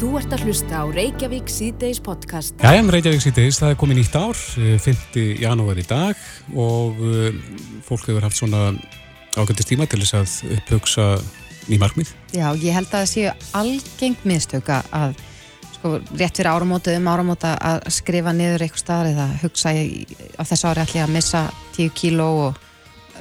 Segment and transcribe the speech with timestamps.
[0.00, 2.54] Þú ert að hlusta á Reykjavík síðdeis podcast.
[2.64, 5.02] Jæja, Reykjavík síðdeis, það er komið nýtt ár, 5.
[5.20, 6.22] Eh, janúar í dag
[6.56, 7.26] og uh,
[7.84, 8.62] fólk hefur haft svona
[9.36, 11.10] ágæntist tíma til þess að upphugsa
[11.68, 12.14] nýmarkmið.
[12.32, 15.20] Já, ég held að það séu algengt miðstöka að
[15.74, 20.42] sko, rétt fyrir áramótu um áramóta að skrifa niður eitthvað staðar eða hugsa ég á
[20.48, 21.44] þess ári allir að missa
[21.76, 22.64] 10 kíló og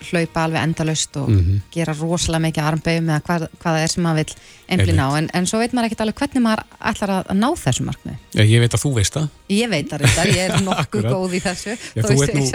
[0.09, 1.61] hlaupa alveg endalust og mm -hmm.
[1.73, 4.35] gera rosalega mikið armbögu með hvað, hvað það er sem maður vil
[4.69, 7.83] einblina á, en, en svo veit maður ekkert alveg hvernig maður ætlar að ná þessu
[7.83, 8.15] markmið.
[8.33, 9.27] Já, ég veit að þú veist það.
[9.49, 11.69] Ég veit að þetta, ég er nokkuð góð í þessu.
[11.95, 12.45] Já, þú, ert nú,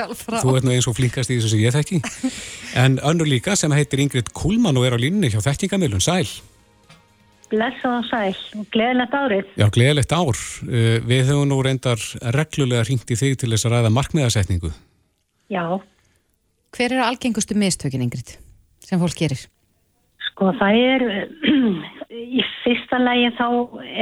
[0.42, 2.02] þú ert nú eins og flinkast í þessu sem ég þekki.
[2.84, 6.26] En önnur líka sem heitir Ingrid Kuhlmann og er á línni hjá Þekkingamilun, Sæl.
[7.52, 8.34] Bless og sæl,
[8.73, 9.51] gleðilegt árið.
[9.60, 10.38] Já, gleðilegt ár.
[10.65, 12.01] Uh, við höfum nú reyndar
[12.34, 14.73] reglulega ringt í þig til þess að ræða markmiðasetningu.
[15.52, 15.65] Já.
[16.74, 18.34] Hver eru algengustu mistökin, Ingrid,
[18.82, 19.45] sem fólk gerir?
[20.27, 21.05] Sko, það er,
[22.38, 23.46] í fyrsta lægi þá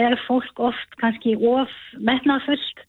[0.07, 2.85] er fólk oft kannski of metnafullt,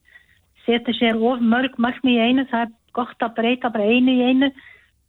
[0.63, 4.27] setur sér of mörg markmi í einu, það er gott að breyta bara einu í
[4.30, 4.52] einu.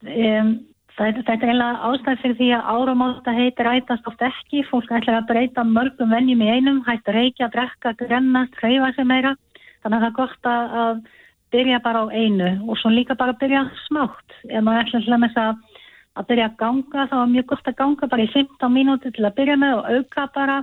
[0.05, 0.55] Um,
[0.97, 5.21] það, þetta er eiginlega ástæð fyrir því að áramáta heitir rætast oft ekki, fólk ætlar
[5.21, 9.37] að breyta mörgum vennjum í einum, hægt að reykja, drekka, grennast, hreyfa sig meira,
[9.85, 11.05] þannig að það er gott að
[11.55, 14.24] byrja bara á einu og svo líka bara byrja smátt.
[14.49, 15.57] Ef maður ætla hlumast að,
[16.19, 19.25] að byrja að ganga þá er mjög gott að ganga bara í 15 mínúti til
[19.25, 20.59] að byrja með og auka bara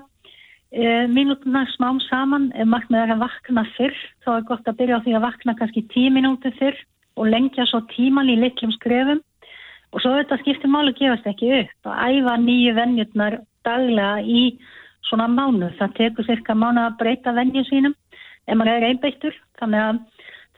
[0.71, 2.51] e, mínútuna smám saman.
[2.55, 5.57] Ef maður er að vakna fyrr þá er gott að byrja á því að vakna
[5.59, 6.77] kannski 10 mínúti fyrr
[7.19, 9.23] og lengja svo tíman í litlum skrefum.
[9.91, 14.43] Og svo þetta skiptir málu gefast ekki upp að æfa nýju vennjurnar daglega í
[15.09, 15.67] svona mánu.
[15.79, 17.95] Það tekur cirka mánu að breyta vennju sínum
[18.47, 19.35] ef maður er einbeittur.
[19.59, 19.99] Þannig að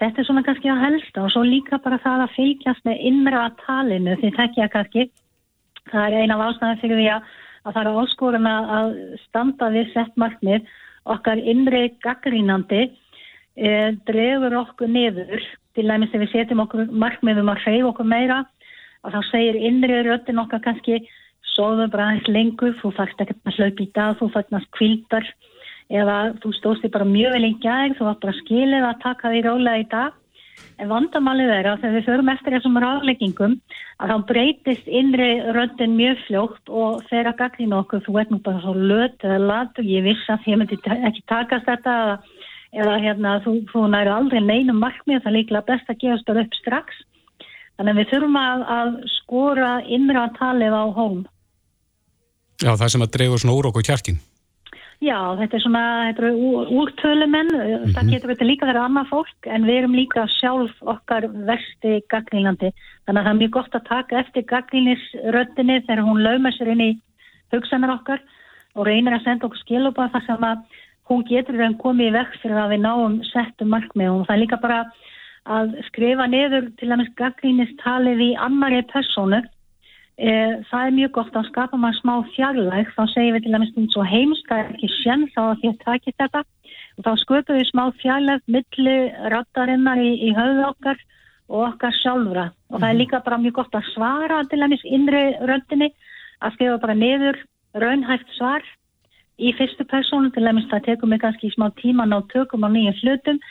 [0.02, 3.44] Þetta er svona kannski að helsta og svo líka bara það að fylgjast með innra
[3.62, 5.06] talinu því þekkja kannski.
[5.92, 7.28] Það er eina af ástæðan fyrir því að,
[7.64, 8.96] að það er áskorun að
[9.28, 10.70] standa við sett markmið.
[11.14, 13.70] Okkar innri gaggrínandi e,
[14.08, 15.44] drefur okkur niður.
[15.76, 18.44] Til dæmis ef við setjum okkur markmiðum að hreyfa okkur meira
[19.04, 21.02] og þá segir innri röttin okkar kannski
[21.54, 25.28] sóðu bara aðeins lengur, þú fært ekki að hlaupa í dag, þú fært að kvildar
[25.92, 29.32] eða þú stóðst þig bara mjög vel í gæð, þú var bara skilið að taka
[29.34, 30.20] því rólega í dag.
[30.82, 33.54] En vandamálið er að þegar við förum eftir þessum ráðleggingum
[34.02, 38.40] að þá breytist innri röndin mjög fljótt og þegar að gagðina okkur, þú ert nú
[38.46, 41.96] bara svo löt eða lat og ég viss að ég myndi ekki takast þetta
[42.74, 46.42] eða, hérna, þú, þú næru aldrei neinum markmið, það er líklega best að gefa stöð
[46.44, 47.02] upp strax.
[47.78, 51.24] Þannig að við þurfum að, að skora innra talið á hólm.
[52.62, 54.22] Já, það sem að dreifur svona úr okkur kjarkinn.
[55.04, 57.94] Já, þetta er svona, þetta eru úrtölumenn, mm -hmm.
[57.96, 62.70] það getur þetta líka verið annað fólk en við erum líka sjálf okkar versti gaggrínandi.
[63.04, 66.86] Þannig að það er mjög gott að taka eftir gaggrínisröttinni þegar hún lauma sér inn
[66.88, 66.92] í
[67.52, 68.22] hugsanar okkar
[68.76, 70.58] og reynir að senda okkur skilupa þar sem að
[71.10, 74.44] hún getur að koma í vekk fyrir að við náum settum markmið og það er
[74.44, 74.80] líka bara
[75.46, 79.53] að skrifa niður til dæmis gaggrínistalið í annari persónu E,
[80.18, 83.96] það er mjög gott að skapa maður smá fjarlæg þá segir við til dæmis eins
[83.98, 86.44] og heimska ekki sjenn þá að að takja þetta.
[86.98, 88.98] Og þá sköpum við smá fjarlæg milli
[89.34, 91.02] rattarinnar í, í höfðu okkar
[91.50, 92.46] og okkar sjálfra.
[92.70, 93.02] Og það er mhm.
[93.02, 95.90] líka bara mjög gott að svara til dæmis innri röndinni
[96.44, 97.42] að skrifa bara niður
[97.74, 98.62] raunhæft svar
[99.42, 100.30] í fyrstu persónu.
[100.30, 103.42] Til dæmis það tekum við kannski smá tíma ná tökum á nýju flutum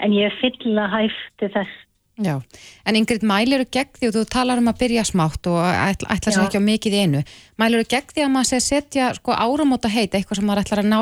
[0.00, 1.84] en ég er fyll að hæft til þess
[2.16, 2.38] Já,
[2.88, 6.14] en Ingrid, mælir þú gegn því og þú talar um að byrja smátt og ætla,
[6.14, 7.20] ætla sér ekki á mikið í einu.
[7.60, 10.80] Mælir þú gegn því að maður sé setja sko, áramóta heit, eitthvað sem maður ætlar
[10.80, 11.00] að ná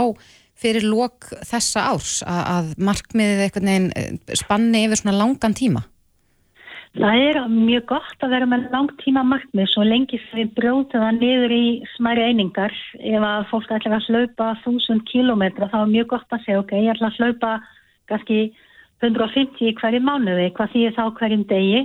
[0.59, 5.85] fyrir lók þessa árs að, að markmiðið eitthvað neginn eh, spanni yfir svona langan tíma?
[6.95, 11.17] Það er mjög gott að vera með langtíma markmið svo lengi sem við brjóðum það
[11.21, 11.65] niður í
[11.97, 12.75] smæri einingar.
[12.99, 16.77] Ef að fólk ætlar að hlaupa þúsund kilómetra þá er mjög gott að segja ok,
[16.79, 17.57] ég ætla að hlaupa
[18.11, 18.39] kannski
[19.11, 21.83] 150 hverju mánuði, hvað því þá hverjum degi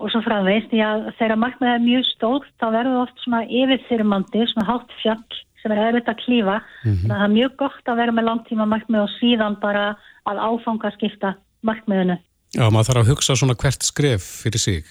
[0.00, 4.46] og svo framveist því að þegar markmiðið er mjög stórt þá verður oft svona yfirþyrmandi,
[4.48, 7.10] svona hátt fjall sem er erfitt að klífa mm -hmm.
[7.10, 9.84] að það er mjög gott að vera með langtíma markmið og síðan bara
[10.24, 12.16] að áfanga skipta markmiðinu.
[12.56, 14.84] Já, maður þarf að hugsa svona hvert skref fyrir sig.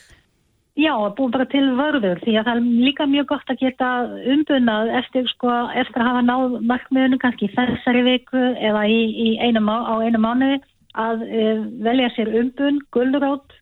[0.80, 3.88] Já, búið bara til vörður því að það er líka mjög gott að geta
[4.34, 9.60] umbunað eftir, sko, eftir að hafa náð markmiðinu kannski þessari viku eða í, í einu
[9.60, 10.62] má, á einu mánuði
[10.98, 13.56] að uh, velja sér umbun, gullrótt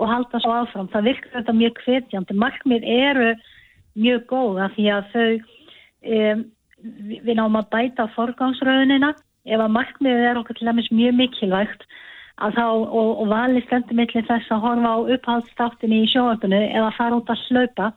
[0.00, 0.88] og halda svo áfram.
[0.92, 2.36] Það virkar þetta mjög hvetjandi.
[2.40, 3.32] Markmið eru
[4.00, 5.32] mjög góða því að þau,
[6.18, 6.44] um,
[7.26, 9.12] við náum að bæta forgangsröðunina.
[9.50, 11.84] Ef að markmiðið er okkur til dæmis mjög mikilvægt
[12.40, 17.32] þá, og, og valið stendumillin þess að horfa á upphaldstáttinni í sjóöpunni eða fara út
[17.32, 17.92] að slaupa.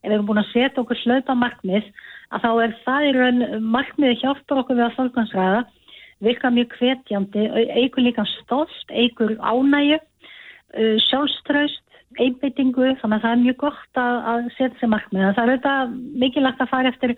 [0.00, 1.90] Ef við erum búin að setja okkur slaupa markmið
[2.30, 3.44] að þá er það í raun
[3.74, 5.62] markmiði hjálpar okkur við að forgangsröða
[6.24, 7.46] virka mjög hvetjandi,
[7.80, 11.84] eigur líka stolt, eigur ánægju, uh, sjálfströst,
[12.20, 15.28] einbyttingu, þannig að það er mjög gott að, að setja þessi markmið.
[15.36, 15.94] Það er auðvitað
[16.24, 17.14] mikilvægt að fara eftir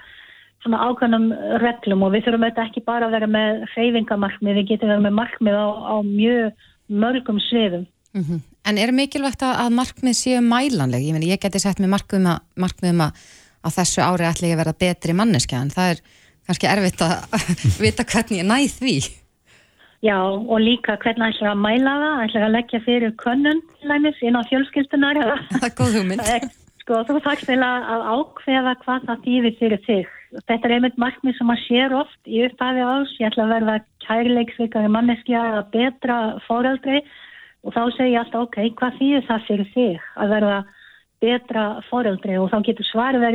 [0.62, 1.26] svona ákveðnum
[1.62, 5.16] reglum og við þurfum auðvitað ekki bara að vera með hreyfingamarkmið, við getum verið með
[5.18, 6.68] markmið á, á mjög
[7.02, 7.86] mörgum sviðum.
[8.12, 8.40] Mm -hmm.
[8.68, 11.02] En er mikilvægt að, markmið séu mælanleg?
[11.02, 13.22] Ég, meni, ég geti sett með markmiðum að, markmiðum að,
[13.64, 16.02] að þessu ári ætla ég að vera betri manneska en það er
[16.48, 17.44] kannski erfitt að
[17.84, 18.96] vita hvernig ég næð því.
[20.02, 24.38] Já og líka hvernig ætla að mæla það, ætla að leggja fyrir könnun læmis inn
[24.38, 25.22] á fjölskyldunar.
[25.52, 26.50] Það er góð hugmynd.
[26.82, 31.36] Sko þú þarfst vel að ákveða hvað það þýðir fyrir þig þetta er einmitt markmið
[31.36, 33.74] sem maður sér oft í upphafi ás, ég ætla að verða
[34.06, 37.02] kærleiksveikari manneskja að betra fóraldri
[37.62, 40.60] og þá segir ég alltaf ok, hvað þýðir það fyrir þig að verða
[41.22, 42.88] betra fóraldri og þá getur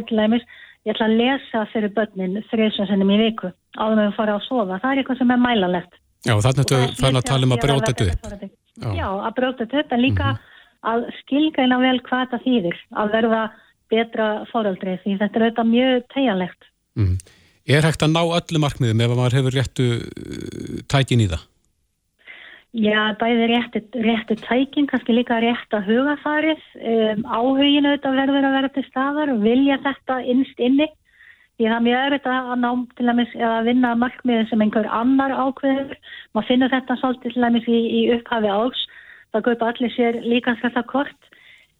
[0.07, 0.48] til dæmis
[0.87, 4.79] ég ætla að lesa fyrir börnin þrjusansennum í viku áður með að fara að sofa,
[4.81, 7.63] það er eitthvað sem er mælanlegt Já, þannig að þú fann að tala um að
[7.65, 8.47] bróta þetta upp
[8.77, 8.89] Já.
[8.93, 10.89] Já, að bróta þetta upp en líka mm -hmm.
[10.91, 13.43] að skilgæna vel hvað það þýðir að verða
[13.91, 16.67] betra fóraldri því þetta er auðvitað mjög tegjanlegt
[16.97, 17.17] Mm.
[17.67, 21.43] Er hægt að ná öllu markmiðum ef maður hefur réttu uh, tækin í það?
[22.75, 28.55] Já, bæði réttu, réttu tækin, kannski líka rétt að hugafarið, um, áhuginu auðvitað verður að
[28.57, 30.89] vera til staðar vilja þetta innst inni.
[31.57, 35.33] Því það er mjög öðruð að ná til dæmis að vinna markmiðið sem einhver annar
[35.33, 35.95] ákveður.
[36.35, 38.83] Maður finnur þetta svolítið til dæmis í, í upphafi ágs.
[39.31, 41.31] Það kaupa allir sér líka þetta kort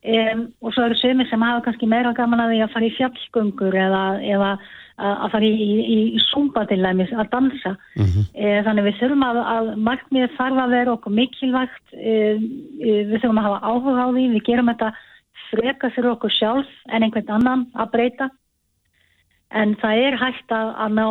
[0.08, 2.96] um, og svo eru sömur sem hafa kannski meira gaman að því að fara í
[2.98, 4.52] fjallgöngur eða, eða
[4.98, 8.24] að fara í, í, í súmba til dæmis að dansa mm -hmm.
[8.34, 12.16] e, þannig við þurfum að, að markmið þarf að vera okkur mikilvægt e,
[12.82, 14.92] e, við þurfum að hafa áhuga á því við gerum þetta
[15.52, 18.30] freka fyrir okkur sjálf en einhvern annan að breyta
[19.54, 21.08] en það er hægt að, að ná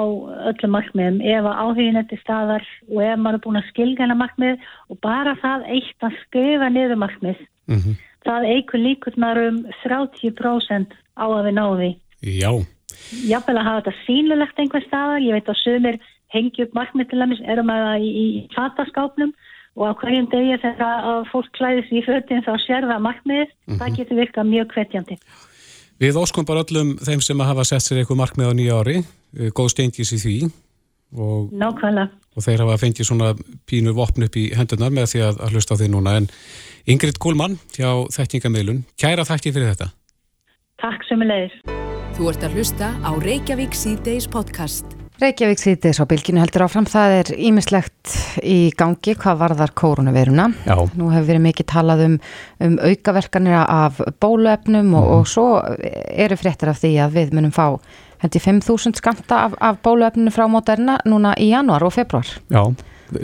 [0.50, 4.70] öllum markmiðum ef að áhugin eftir staðar og ef maður er búin að skilgjana markmið
[4.90, 7.38] og bara það eitt að skrifa niður markmið
[7.70, 7.94] mm -hmm.
[8.26, 11.90] það eigur líkurnar um 30% á að við því
[12.42, 12.75] Já
[13.30, 15.98] Jáfnvel að hafa þetta sínulegt einhver staðar, ég veit að sömur
[16.34, 18.26] hengi upp markmið til dæmis, erum að það í,
[18.56, 19.34] fataskápnum
[19.76, 23.78] og á hverjum degi þegar fólk klæðis í fötin þá sér það markmiðið, mm -hmm.
[23.78, 23.96] það mhm.
[24.00, 25.18] getur virkað mjög hvetjandi.
[25.96, 28.96] Við óskum bara öllum þeim sem að hafa sett sér eitthvað markmið á nýja ári,
[29.38, 30.36] eh, góð stengis í því
[31.16, 31.52] og,
[32.36, 33.32] og þeir hafa fengið svona
[33.68, 36.28] pínu vopn upp í hendunar með því að, að hlusta á því núna en
[36.86, 39.90] Ingrid Kólmann hjá Þekkingamilun, kæra þakki fyrir þetta.
[40.82, 41.95] Takk sem er leiðis.
[42.16, 44.94] Þú ert að hlusta á Reykjavík C-Days podcast.
[45.20, 46.86] Reykjavík C-Days á bylginu heldur áfram.
[46.88, 50.46] Það er ímislegt í gangi hvað varðar koronaviruna.
[50.64, 50.78] Já.
[50.96, 52.16] Nú hefur verið mikið talað um,
[52.64, 55.12] um aukaverkanir af bóluefnum og, mm.
[55.18, 55.46] og svo
[56.24, 57.66] eru fréttir af því að við munum fá
[58.24, 62.32] hendi 5.000 skamta af, af bóluefninu frá mótarina núna í januar og februar.
[62.48, 62.64] Já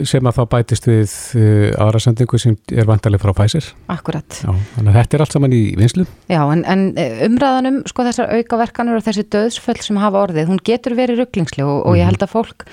[0.07, 3.69] sem að þá bætist við uh, aðra sendingu sem er vantarlega frá Pfizer.
[3.93, 4.41] Akkurat.
[4.41, 6.05] Já, þannig að þetta er allt saman í vinslu.
[6.31, 10.61] Já, en, en eh, umræðanum, sko þessar aukaverkanur og þessi döðsföll sem hafa orðið, hún
[10.65, 12.13] getur verið rugglingsleg og, og ég mhm.
[12.13, 12.67] held að fólk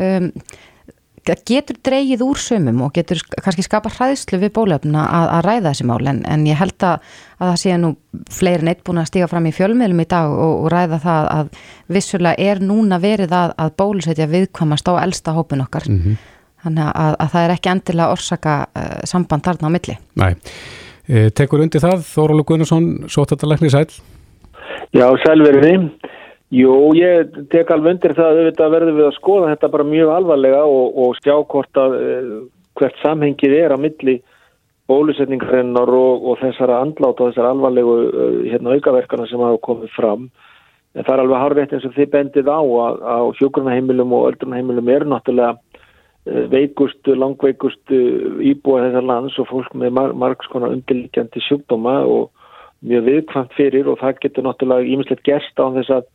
[0.00, 0.32] um,
[1.46, 5.86] getur dreyið úr sömum og getur kannski skapa hræðslu við bólöfna að, að ræða þessi
[5.90, 7.92] mál en, en ég held að, að það sé nú
[8.32, 11.54] fleirin eitt búin að stíga fram í fjölmiðlum í dag og, og ræða það að
[11.92, 16.20] vissulega er núna verið að, að bólusetja viðkvamast á elsta hópin okkar mm -hmm.
[16.64, 19.96] Þannig að, að það er ekki endilega orsaka uh, samband þarna á milli.
[20.20, 20.32] Nei.
[21.10, 23.88] E, tekur undir það, Þórólu Gunnarsson, sótattalegni sæl?
[24.94, 25.90] Já, sælverðinni.
[26.54, 30.12] Jú, ég tek alveg undir það að auðvitað verður við að skoða þetta bara mjög
[30.16, 32.36] alvarlega og, og sjá hvort að uh,
[32.78, 34.16] hvert samhengið er á milli
[34.90, 40.26] bólusetningarinnar og, og þessara andláta og þessara alvarlegu uh, hérna, aukaverkana sem hafa komið fram.
[40.98, 44.90] En það er alveg hárreitt eins og þið bendið á að, að sjókurnaheimilum og öldrunaheimilum
[44.90, 45.54] eru náttúrulega
[46.50, 47.98] veikustu, langveikustu
[48.52, 52.30] íbúa þessar lands og fólk með mar margs konar undirlikjandi sjúkdóma og
[52.86, 56.08] mjög viðkvæmt fyrir og það getur náttúrulega ímislegt gerst á þess að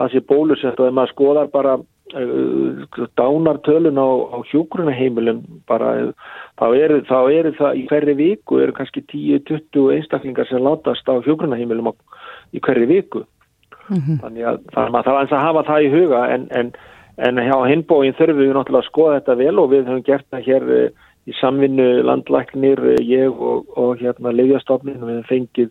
[0.00, 6.12] það sé bólusett og ef maður skoðar bara uh, dánartölun á, á hjúgrunaheimilum bara
[6.58, 11.92] þá eru er það í hverju viku eru kannski 10-20 einstaklingar sem látast á hjúgrunaheimilum
[12.56, 13.26] í hverju viku
[13.90, 14.16] mm -hmm.
[14.22, 16.72] þannig að það er að hafa það í huga en, en
[17.20, 20.46] En hjá hinbóin þurfum við náttúrulega að skoða þetta vel og við höfum gert það
[20.46, 25.70] hér eh, í samvinnu landlæknir, eh, ég og, og hérna leiðjastofnin við höfum fengið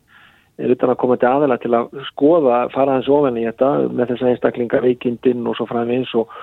[0.60, 4.26] utan að koma til aðela til að skoða, fara hans ofan í þetta með þess
[4.26, 6.34] að einstaklinga veikindinn og svo framins og,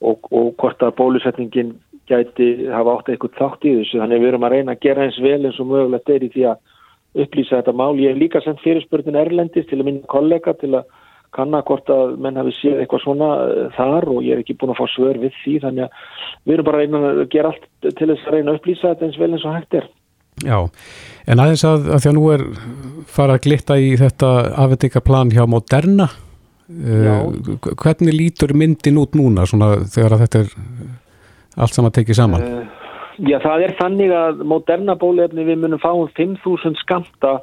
[0.00, 1.74] og, og hvort að bólusetningin
[2.08, 4.00] gæti hafa átt eitthvað þátt í þessu.
[4.00, 6.46] Þannig við erum að reyna að gera eins vel eins og mögulegt er í því
[6.52, 7.98] að upplýsa þetta mál.
[8.00, 10.88] Ég hef líka sendt fyrirspurnin Erlendis til að minna kollega til að
[11.36, 14.80] kannakort að menn hafi séð eitthvað svona uh, þar og ég er ekki búin að
[14.80, 16.10] fá svör við því þannig að
[16.42, 19.18] við erum bara reyna að gera allt til þess að reyna að upplýsa þetta eins
[19.20, 19.88] vel eins og hægt er.
[20.44, 20.58] Já,
[21.32, 22.42] en aðeins að, að því að nú er
[23.08, 24.32] fara að glitta í þetta
[24.66, 27.22] afhendingaplan hjá Moderna uh,
[27.72, 30.50] hvernig lítur myndin út núna svona þegar þetta er
[31.56, 32.44] allt saman tekið saman?
[32.44, 32.90] Uh,
[33.24, 37.38] já, það er þannig að Moderna bólefni við munum fáum 5.000 skamta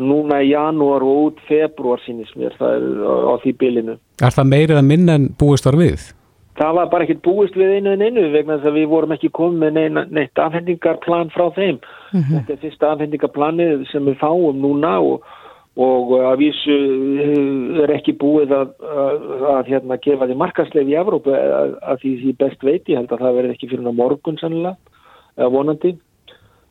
[0.00, 3.94] núna í janúar og út februar sínist mér, það er á, á því bylinu.
[4.20, 6.10] Er það meirið að minna en búist var við?
[6.58, 9.30] það var bara ekkert búist við einu en einu vegna þess að við vorum ekki
[9.34, 12.34] komið með neina, neitt afhendingarplan frá þeim mm -hmm.
[12.34, 15.24] þetta er fyrsta afhendingarplanið sem við fáum núna og,
[15.76, 16.76] og að vísu
[17.24, 19.26] eh, er ekki búið að, að,
[19.56, 23.12] að hérna, gefa því markasleif í Evrópu að, að því því best veit ég held
[23.12, 24.76] að það verði ekki fyrir morgun sannlega,
[25.36, 25.96] vonandi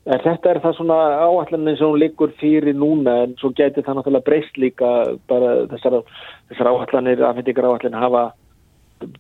[0.05, 3.99] en þetta er það svona áallaninn sem hún liggur fyrir núna en svo getur það
[3.99, 4.91] náttúrulega breyst líka
[5.29, 6.01] bara þessar,
[6.49, 8.23] þessar áallanir afhendingar áallanir hafa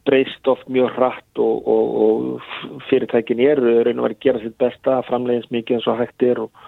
[0.05, 5.49] breyst oft mjög hratt og, og, og fyrirtækin eru verið að gera sitt besta framlegins
[5.53, 6.65] mikið eins og hægt er og,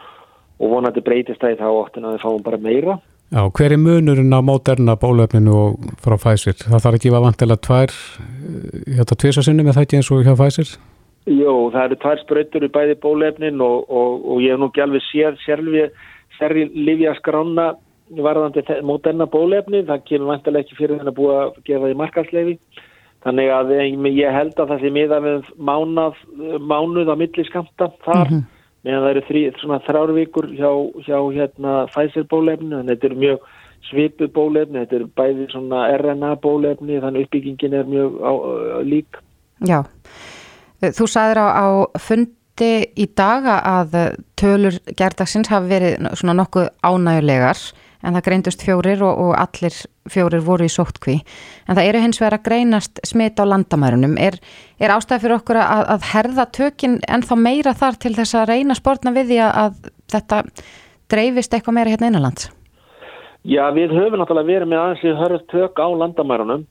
[0.60, 2.98] og vonandi breytist það í þá óttin að við fáum bara meira.
[3.34, 6.58] Já, hver er munurinn á móderna bólöfninu og frá Pfizer?
[6.60, 7.94] Það þarf ekki að vantilega tvær
[8.94, 10.76] hérna tviðsasinnum eða það ekki eins og hjá Pfizer?
[11.26, 15.38] Jó, það eru tvær spröytur í bæði bólöfnin og ég hef nú ekki alveg sér
[16.38, 17.74] sérri livja skrána
[18.14, 22.58] varðandi móderna bólöfni, það kemur vantilega ekki fyrir þennan að búa að gefa því markasleifi
[23.24, 23.72] Þannig að
[24.12, 26.18] ég held að það sé miða með mánað,
[26.60, 28.42] mánuð á milliskamta þar, mm -hmm.
[28.84, 30.72] meðan það eru þrý, svona þrjárvíkur hjá,
[31.08, 33.46] hjá hérna Pfizer bólefni, þannig að þetta eru mjög
[33.88, 38.32] svipu bólefni, þetta eru bæði svona RNA bólefni, þannig uppbyggingin er mjög á,
[38.84, 39.22] lík.
[39.64, 39.80] Já,
[40.92, 41.68] þú sagðir á, á
[42.02, 43.96] fundi í daga að
[44.40, 47.62] tölur gerdagsins hafi verið svona nokkuð ánægulegar
[48.04, 49.76] en það greindust fjórir og, og allir
[50.12, 51.18] fjórir voru í sóttkví.
[51.68, 54.18] En það eru hins vegar að greinast smitt á landamærunum.
[54.20, 54.36] Er,
[54.80, 58.78] er ástæði fyrir okkur að, að herða tökinn ennþá meira þar til þess að reyna
[58.78, 59.80] spórna við því að
[60.12, 60.42] þetta
[61.14, 62.52] dreifist eitthvað meira hérna innanlands?
[63.44, 66.68] Já, við höfum náttúrulega verið með aðeins í hörð tök á landamærunum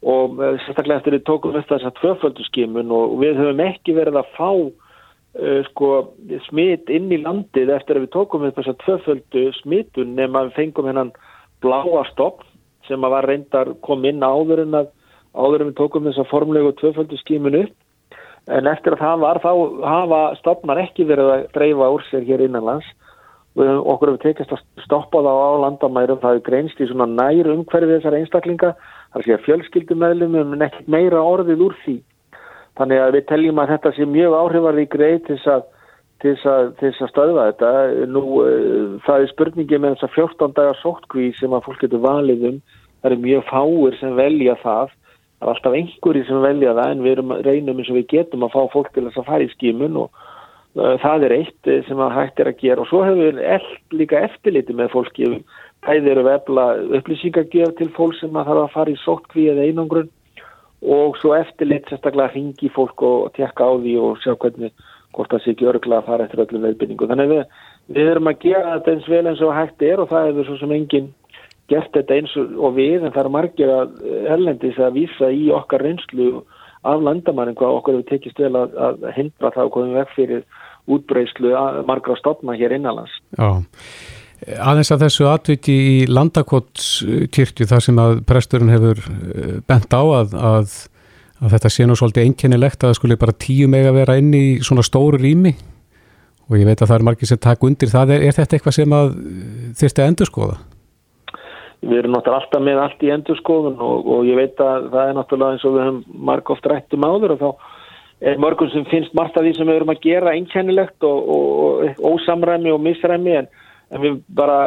[0.00, 3.96] og eh, sérstaklega eftir við tókum upp þess að tvöföldu skimun og við höfum ekki
[3.98, 5.90] verið að fá uh, sko,
[6.48, 10.56] smit inn í landið eftir að við tókum við þess að tvöföldu smitun nema við
[10.56, 11.12] fengum hennan
[11.60, 12.46] bláa stopp
[12.88, 14.90] sem að var reyndar kom inn áður en að
[15.36, 17.66] áður en við tókum þess að formlegu tvöföldu skíminu
[18.48, 19.50] en eftir að það var þá
[19.84, 22.88] hafa stopnar ekki verið að dreifa úr sér hér innanlands.
[23.58, 26.20] Og okkur hefur tekist að stoppa það á landamærum.
[26.22, 28.72] Það hefur greinst í svona nær umhverfið þessar einstaklinga
[29.10, 31.98] þar sé að fjölskyldumæðlum en ekki meira orðið úr því
[32.80, 35.64] Þannig að við teljum að þetta sé mjög áhrifarði greið til þess að,
[36.22, 37.72] til þess að, til þess að stöðva þetta.
[38.14, 42.04] Nú, uh, það er spurningi með þess að 14 dagar sóttkví sem að fólk getur
[42.06, 42.56] valið um.
[43.00, 44.96] Það er mjög fáir sem velja það.
[45.40, 48.44] Það er alltaf einhverjir sem velja það en við erum, reynum eins og við getum
[48.44, 50.24] að fá fólk til þess að fara í skímun og
[50.80, 52.84] uh, það er eitt sem að hægt er að gera.
[52.84, 55.34] Og svo hefur við líka eftirliti með fólki.
[55.86, 56.64] Það eru vefla
[56.98, 60.10] upplýsingagjöf til fólk sem að þarf að fara í sóttkví eða einangrun
[60.80, 64.72] og svo eftirleitt sérstaklega ringi fólk og tekka á því og sjá hvernig
[65.16, 67.08] hvort það sé ekki örgla að fara eftir öllum veðbynningu.
[67.10, 67.42] Þannig við,
[67.96, 70.60] við erum að gera þetta eins vel eins og hægt er og það hefur svo
[70.60, 71.10] sem enginn
[71.70, 73.98] gert þetta eins og við en það er margir að
[74.36, 76.30] erlendis að vísa í okkar reynslu
[76.88, 80.46] af landamannin hvað okkur hefur tekist vel að, að hindra það og komið vekk fyrir
[80.90, 81.52] útbreyslu
[81.86, 83.12] margra stopna hér innanlands.
[83.36, 83.62] Já.
[84.40, 90.32] Aðeins að þessu atviti í landakotskirkju þar sem að presturinn hefur eh, bent á að,
[90.32, 90.76] að,
[91.44, 94.32] að þetta sé nú svolítið einkennilegt að það skulle bara tíu meg að vera inn
[94.32, 95.52] í svona stóru rými
[96.50, 98.14] og ég veit að það er margir sem takk undir það.
[98.16, 99.12] Er, er þetta eitthvað sem að
[99.78, 100.56] þurfti að endurskoða?
[101.80, 105.14] Við erum náttúrulega alltaf með allt í endurskoðun og, og ég veit að það er
[105.16, 107.50] náttúrulega eins og við höfum marg oft rættum áður og þá
[108.20, 111.86] er mörgum sem finnst margt af því sem við erum að gera einkennilegt og, og,
[112.00, 113.48] og ósamræmi og misræmi en
[113.90, 114.58] en við bara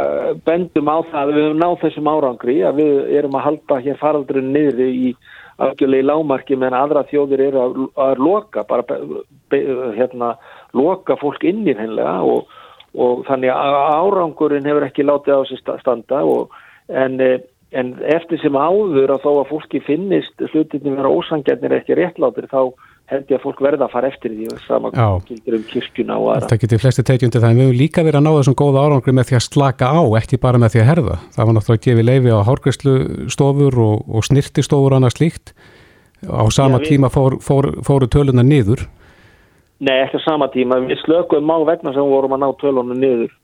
[0.46, 4.00] bendum á það að við höfum náð þessum árangri að við erum að halda hér
[4.02, 5.14] faraldurinn niður í
[5.64, 8.86] afgjörlega í lámarki meðan aðra þjóðir eru að, að loka bara
[9.50, 9.62] be,
[9.98, 10.34] hérna
[10.76, 12.52] loka fólk inn í þennlega og,
[12.98, 16.56] og þannig að árangurinn hefur ekki látið á þessi standa og,
[16.90, 17.20] en,
[17.72, 22.74] en eftir sem áður að þó að fólki finnist hlutinni vera ósangjarnir ekki réttlátir þá
[23.12, 24.96] held ég að fólk verða að fara eftir því og saman
[25.28, 26.50] kildur um kirkjuna og aðra.
[26.52, 28.84] Það getur flesti tekið undir það en við höfum líka verið að ná þessum góða
[28.86, 31.18] árangri með því að slaka á, ekki bara með því að herða.
[31.36, 32.96] Það var náttúrulega að gefa leifi á hárgræslu
[33.36, 35.56] stofur og, og snirtistofur og annað slíkt.
[36.24, 36.90] Á sama Já, við...
[36.94, 38.86] tíma fór, fór, fóru töluna niður.
[39.84, 40.80] Nei, ekki á sama tíma.
[40.88, 43.36] Við slökuðum á vegna sem vorum að ná töluna niður.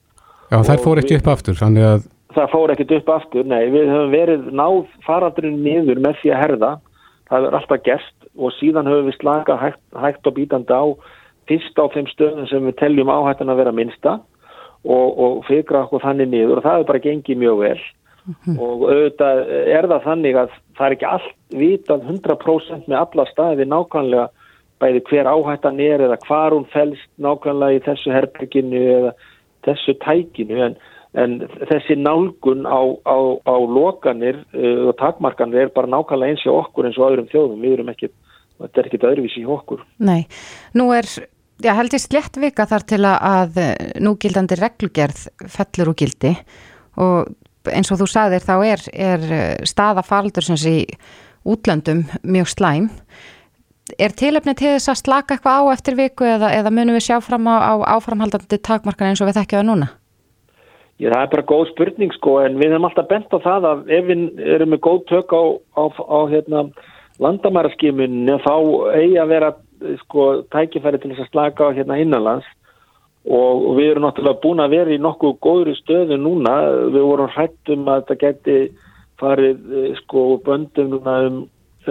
[0.50, 1.22] Já, þær fór ekki við...
[1.22, 6.02] upp aftur, að það fór ekkert upp aftur, nei, við höfum verið náð farandurinn niður
[6.04, 6.72] með því að herða,
[7.30, 10.84] það er alltaf gerst og síðan höfum við slakað hægt, hægt og bítandi á
[11.50, 14.18] fyrst á þeim stöðum sem við teljum áhættan að vera minnsta
[14.86, 17.80] og, og fyrra okkur þannig niður og það er bara gengið mjög vel.
[18.20, 18.60] Mm -hmm.
[18.60, 19.38] og auðvitað
[19.78, 24.28] er það þannig að það er ekki allt vitað 100% með alla staði nákvæmlega
[24.80, 29.12] bæði hver áhættan er eða hvar hún fælst nákvæmlega í þessu herbygginu eða
[29.66, 30.62] þessu tækinu.
[30.66, 30.76] En
[31.18, 36.66] en þessi nálgun á, á, á lokanir uh, og takmarkanir er bara nákvæmlega eins og
[36.66, 37.94] okkur eins og öðrum þjóðum, við erum
[38.60, 39.84] ekki þetta er ekkit öðruvísi í okkur.
[40.04, 40.26] Nei,
[40.76, 41.08] nú er,
[41.64, 43.62] já held ég slett vika þar til að
[44.04, 46.36] núgildandi reglugerð fellur úr gildi.
[47.00, 47.32] Og
[47.72, 49.26] eins og þú sagðir þá er, er
[49.68, 50.76] staða faldur sem sé
[51.48, 52.90] útlöndum mjög slæm.
[53.98, 57.18] Er tilöfni til þess að slaka eitthvað á eftir viku eða, eða munum við sjá
[57.26, 59.90] fram á, á áframhaldandi takmarkan eins og við þekkjaðu núna?
[61.00, 63.92] Já, það er bara góð spurning sko en við hefum alltaf bent á það að
[63.96, 64.24] ef við
[64.56, 65.44] erum með góð tök á,
[65.80, 66.64] á, á hérna,
[67.24, 68.54] landamæraskimunni þá
[68.96, 69.52] eigi að vera
[70.04, 72.48] sko tækifæri til þess að slaka á hérna innanlands
[73.28, 76.56] og, við erum náttúrulega búin að vera í nokkuð góðri stöðu núna.
[76.94, 78.58] Við vorum hrættum að þetta geti
[79.20, 81.40] farið sko böndum um,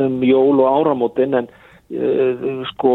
[0.01, 2.93] um jól og áramótin en uh, sko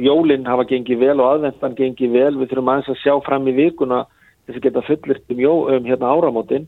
[0.00, 2.32] jólinn hafa gengið vel og aðvendan gengið vel.
[2.40, 4.04] Við þurfum aðeins að sjá fram í vikuna
[4.46, 5.44] þess að geta fullirt um,
[5.76, 6.66] um hérna áramótin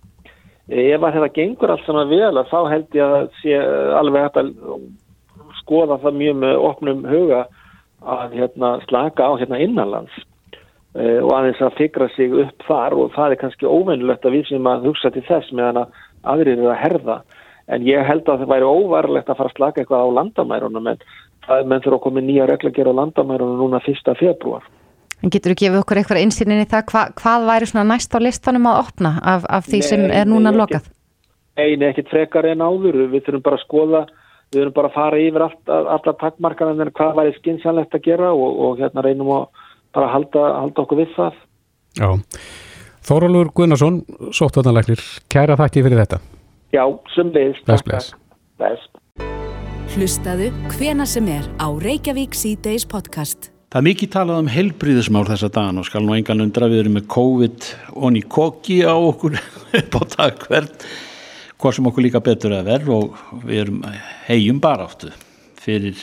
[0.66, 3.58] ef að þetta gengur allt saman vel þá held ég að sé
[3.94, 4.48] alveg hægt að
[5.66, 7.42] skoða það mjög með opnum huga
[8.06, 10.14] að hérna slaka á hérna innanlands
[10.94, 14.52] uh, og aðeins að fikra sig upp þar og það er kannski óvennilegt að við
[14.52, 17.20] sem að hugsa til þess meðan að aðrir eru að herða.
[17.66, 21.04] En ég held að það væri óvarlegt að fara að slaka eitthvað á landamærunum en
[21.46, 24.66] það er menn þurfa að koma nýja regla að gera á landamærunum núna fyrsta februar
[25.24, 26.84] En getur þú gefið okkur eitthvað einsýnin í það?
[26.90, 30.28] Hvað, hvað væri svona næst á listanum að opna af, af því nei, sem er
[30.28, 30.90] núna nei, lokað?
[31.56, 32.98] Nei, ekkert frekar en áður.
[33.14, 34.02] Við þurfum bara að skoða,
[34.52, 38.60] við þurfum bara að fara yfir allar takkmarkaðan en hvað væri skynsannlegt að gera og,
[38.66, 39.48] og hérna reynum að
[39.96, 41.42] bara halda, halda okkur við það.
[41.96, 42.08] Já,
[43.06, 44.00] Þórólur Gunnarsson
[44.34, 44.98] Sóttvarnalagnir,
[45.30, 46.18] kæra þakki fyrir þetta.
[46.74, 46.82] Já,
[47.14, 47.28] sem
[48.58, 48.96] best.
[49.94, 53.52] Hlustaðu hvena sem er á Reykjavík C-Days podcast.
[53.70, 56.98] Það er mikið talað um helbriðismál þessa dagan og skal nú engan undra við erum
[56.98, 59.38] með COVID og ný kokki á okkur
[59.80, 60.88] upp á dagverð
[61.56, 63.82] hvað sem okkur líka betur að verð og við erum
[64.26, 65.12] hegjum bara áttu
[65.60, 65.96] fyrir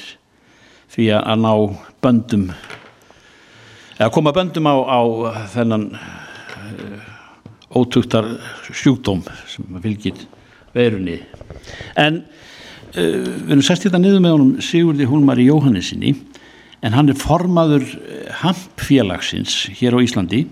[0.93, 1.51] því að ná
[2.03, 2.47] böndum
[3.99, 4.99] eða koma böndum á, á
[5.53, 7.11] þennan uh,
[7.77, 8.27] ótugtar
[8.69, 10.25] sjúkdóm sem fylgir
[10.73, 11.19] verunni
[12.01, 16.15] en uh, við erum sest hérna niður með honum Sigurði Húlmari Jóhannesinni
[16.83, 20.43] en hann er formaður eh, hampfélagsins hér á Íslandi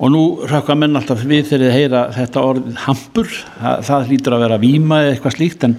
[0.00, 4.36] og nú rökka menn alltaf við þegar þið heyra þetta orð hampur, það, það hlýtur
[4.36, 5.74] að vera výma eða eitthvað slíkt en,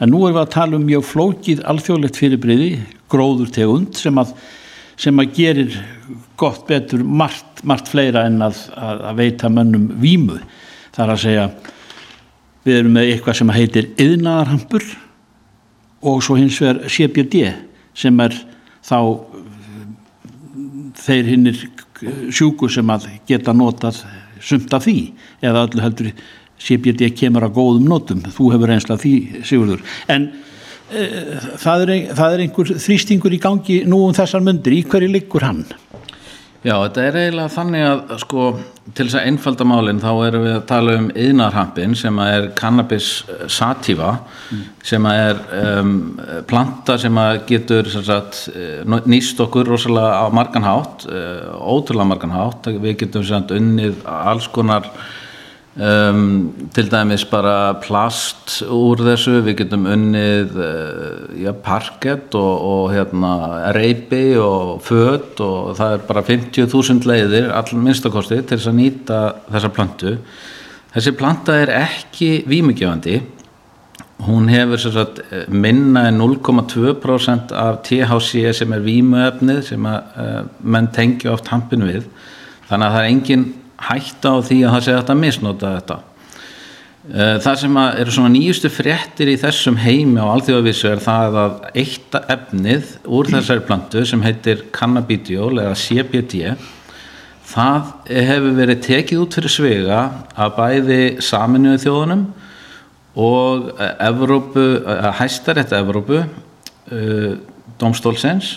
[0.00, 2.70] en nú erum við að tala um mjög flókið alþjóðlegt fyrirbriði,
[3.12, 4.32] gróður tegund sem að,
[4.96, 5.76] sem að gerir
[6.40, 10.40] gott betur margt, margt fleira en að, að, að veita mönnum výmu.
[10.96, 11.46] Það er að segja
[12.66, 14.88] við erum með eitthvað sem heitir yðnaðarhampur
[16.06, 17.50] og svo hins vegar CBD
[17.96, 18.34] sem er
[18.86, 18.98] þá
[21.06, 21.60] þeir hinnir
[22.34, 24.02] sjúku sem að geta notað
[24.42, 24.98] sumt af því
[25.44, 26.10] eða öllu heldur
[26.56, 28.22] CBD kemur að góðum notum.
[28.32, 29.14] Þú hefur einslega því
[29.46, 29.82] Sigurður.
[30.12, 30.28] En
[30.90, 31.06] e,
[31.60, 35.44] það, er, það er einhver þrýstingur í gangi nú um þessar myndir, í hverju liggur
[35.46, 35.64] hann?
[36.66, 38.44] Já, þetta er eiginlega þannig að sko,
[38.90, 43.10] til þess að einfalda málinn þá erum við að tala um yðnarhampin sem er cannabis
[43.54, 44.16] sativa
[44.50, 44.64] mm.
[44.90, 45.92] sem er um,
[46.50, 53.26] planta sem getur sagt, eh, nýst okkur rosalega á marganhátt, eh, ótrúlega marganhátt, við getum
[53.30, 54.90] sagt, unnið alls konar
[55.76, 62.94] Um, til dæmis bara plast úr þessu, við getum unnið uh, ja, parkett og, og
[62.94, 63.32] hérna,
[63.76, 69.18] reypi og född og það er bara 50.000 leiðir, all minnstakosti til þess að nýta
[69.50, 70.14] þessa plantu
[70.94, 73.18] þessi planta er ekki výmugjöfandi
[74.24, 75.20] hún hefur sagt,
[75.52, 81.84] minna en 0,2% af THC sem er výmuefnið sem að, uh, menn tengja oft hampin
[81.84, 82.08] við.
[82.70, 85.98] Þannig að það er engin hætta á því að það sé að misnota þetta.
[87.06, 91.60] Eh, það sem eru svona nýjustu fréttir í þessum heimi á alþjóðavísu er það að
[91.78, 96.56] eitt efnið úr þessari plantu sem heitir cannabidiol eða CBD
[97.46, 100.00] það hefur verið tekið út fyrir svega
[100.34, 102.24] að bæði saminuðu þjóðunum
[103.22, 103.70] og
[104.02, 104.66] Evrópu,
[105.20, 106.24] hæstarétt Evrópu
[107.78, 108.56] domstólsens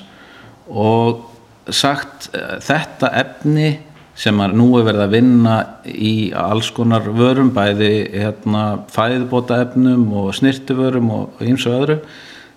[0.66, 1.22] og
[1.70, 2.32] sagt
[2.66, 3.76] þetta efni
[4.20, 5.56] sem að nú er verið að vinna
[5.88, 12.00] í alls konar vörum bæði hérna, fæðbóta efnum og snirtuvörum og eins og öðru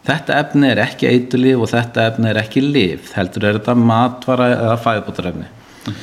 [0.07, 4.49] þetta efni er ekki eitulíf og þetta efni er ekki líf heldur er þetta matvara
[4.57, 6.01] eða fæðbóta efni mm.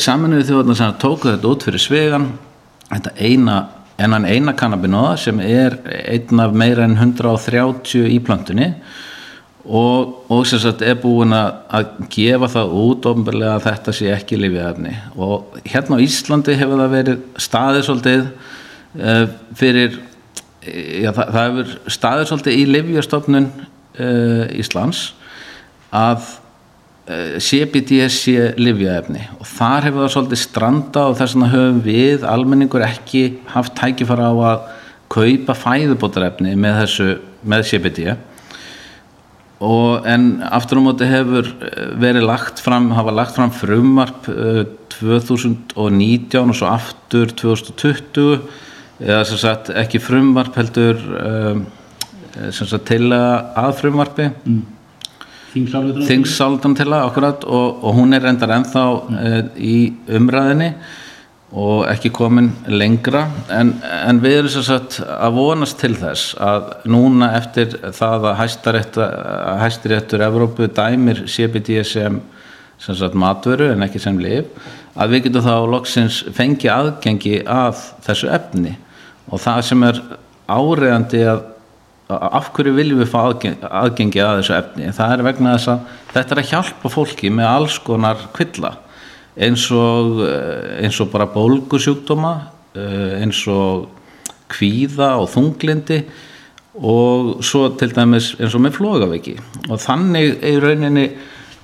[0.00, 2.30] saminuði þjóðarna sem tóku þetta út fyrir svegan
[2.88, 3.58] þetta eina
[4.00, 8.72] en eina kannabinóða sem er einn af meira en 130 í plöntunni
[9.64, 14.38] og, og sem sagt er búin að gefa það út ofnbarlega að þetta sé ekki
[14.40, 19.24] lifiðarni og hérna á Íslandi hefur það verið staðið svolítið uh,
[19.60, 19.98] fyrir
[20.64, 25.02] já, það, það hefur staðið svolítið í livjastofnun uh, Íslands
[25.90, 26.38] að uh,
[27.10, 32.26] eh, CBD sé livjaefni og þar hefur það svolítið stranda og þess vegna höfum við
[32.32, 34.66] almenningur ekki haft tækifara á að
[35.10, 37.12] kaupa fæðubótarefni með þessu
[37.50, 38.12] með CBD
[39.60, 44.64] og en aftur á móti hefur eh, verið lagt fram, hafa lagt fram frumarp uh,
[44.94, 48.40] 2019 og svo aftur 2020
[49.00, 51.60] eða sem sagt ekki frumarp heldur uh,
[52.48, 54.60] sem sagt til að frumarpi mm.
[55.50, 60.72] Þingsaldan til að akkurat og, og hún er endar ennþá uh, í umræðinni
[61.50, 63.24] og ekki komin lengra.
[63.50, 68.42] En, en við erum satt að vonast til þess að núna eftir það að
[69.64, 72.20] hæstiréttur Evrópu dæmir CBD sem,
[72.78, 74.46] sem sagt, matvöru en ekki sem liv
[75.00, 78.76] að við getum þá loksins fengi aðgengi að þessu efni.
[79.30, 80.00] Og það sem er
[80.50, 81.46] áreðandi að
[82.10, 84.92] af hverju viljum við fá aðgengi að þessu efni?
[84.94, 88.72] Það er vegna þess að þetta er að hjálpa fólki með alls konar kvilla
[89.38, 92.34] eins og, eh, eins og bara bólgusjúkdóma
[92.74, 93.88] eh, eins og
[94.50, 96.02] kvíða og þunglindi
[96.80, 99.36] og svo til dæmis eins og með flógaveiki
[99.68, 101.06] og þannig í rauninni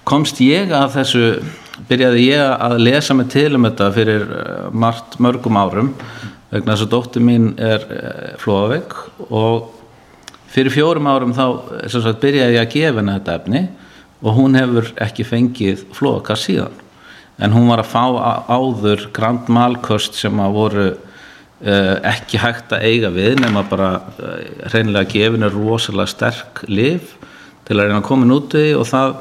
[0.07, 1.25] komst ég að þessu
[1.89, 5.95] byrjaði ég að lesa mig til um þetta fyrir eh, margt mörgum árum
[6.53, 7.83] vegna þess að dóttir mín er
[8.39, 8.95] flógaveik
[9.27, 9.73] og
[10.55, 13.63] fyrir fjórum árum þá sagt, byrjaði ég að gefa henni þetta efni
[14.23, 16.86] og hún hefur ekki fengið flógakast síðan
[17.43, 18.05] en hún var að fá
[18.49, 24.37] áður Grand Malkost sem að voru uh, ekki hægt að eiga við nema bara uh,
[24.73, 27.13] reynilega gefinu rosalega sterk liv
[27.67, 29.19] til að reyna að koma núti og það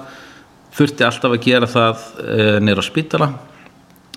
[0.76, 3.30] þurfti alltaf að gera það uh, nýra á spítala.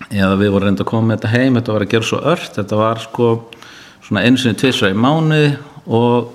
[0.08, 2.52] Eða við vorum reynda að koma með þetta heim þetta var að gera svo ört,
[2.54, 3.32] þetta var sko
[4.06, 5.42] svona eins og tvisra í mánu
[5.90, 6.30] og,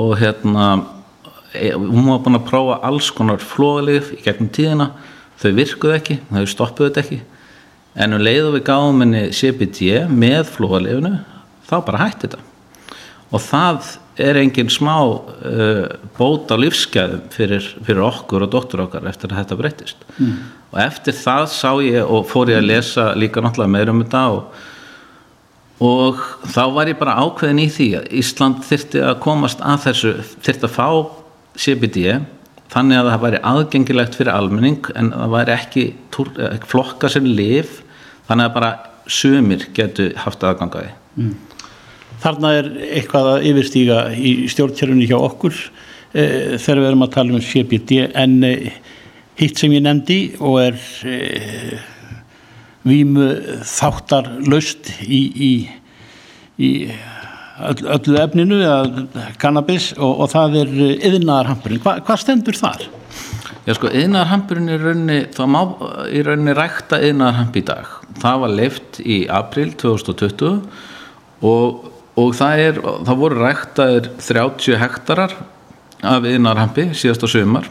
[0.00, 0.70] og hérna
[1.52, 4.90] hún var búin að prófa alls konar flóðlif í gegnum tíðina
[5.40, 7.20] þau virkuðu ekki, þau stoppuðu þetta ekki.
[8.00, 11.16] En um leiðu við gáðum henni CBD með flóðalefinu
[11.70, 12.44] þá bara hætti þetta.
[13.30, 15.84] Og það er engin smá uh,
[16.18, 20.34] bót á lífsgæðum fyrir, fyrir okkur og dóttur okkar eftir að þetta breytist mm.
[20.72, 24.24] og eftir það sá ég og fór ég að lesa líka náttúrulega meira um þetta
[24.34, 24.66] og,
[25.86, 26.20] og
[26.52, 30.68] þá var ég bara ákveðin í því að Ísland þyrti að komast að þessu þyrti
[30.68, 30.88] að fá
[31.60, 32.04] CBD
[32.70, 37.80] þannig að það væri aðgengilegt fyrir almenning en það væri ekki eh, flokka sem liv
[38.28, 38.72] þannig að bara
[39.10, 41.38] sömur getur haft aðgangaði mm.
[42.20, 42.66] Þarna er
[42.98, 48.00] eitthvað að yfirstíga í stjórnkjörunni hjá okkur e, þegar við erum að tala um CBD
[48.12, 48.52] en e,
[49.40, 50.76] hitt sem ég nefndi og er
[51.08, 51.78] e,
[52.84, 53.30] vímu
[53.64, 55.52] þáttar löst í, í,
[56.60, 56.70] í
[57.68, 58.58] öll, öllu efninu
[59.40, 60.72] kannabis og, og það er
[61.10, 61.82] yðnaðarhampurinn.
[61.84, 62.86] Hva, hvað stendur þar?
[63.66, 65.60] Já sko, yðnaðarhampurinn er raunni, það má
[66.08, 67.94] í rauninni rækta yðnaðarhamp í dag.
[68.20, 70.60] Það var leift í april 2020
[71.46, 75.36] og, og það, er, það voru ræktaðir 30 hektarar
[76.00, 77.68] af yðnaðarhampi síðast á sömar.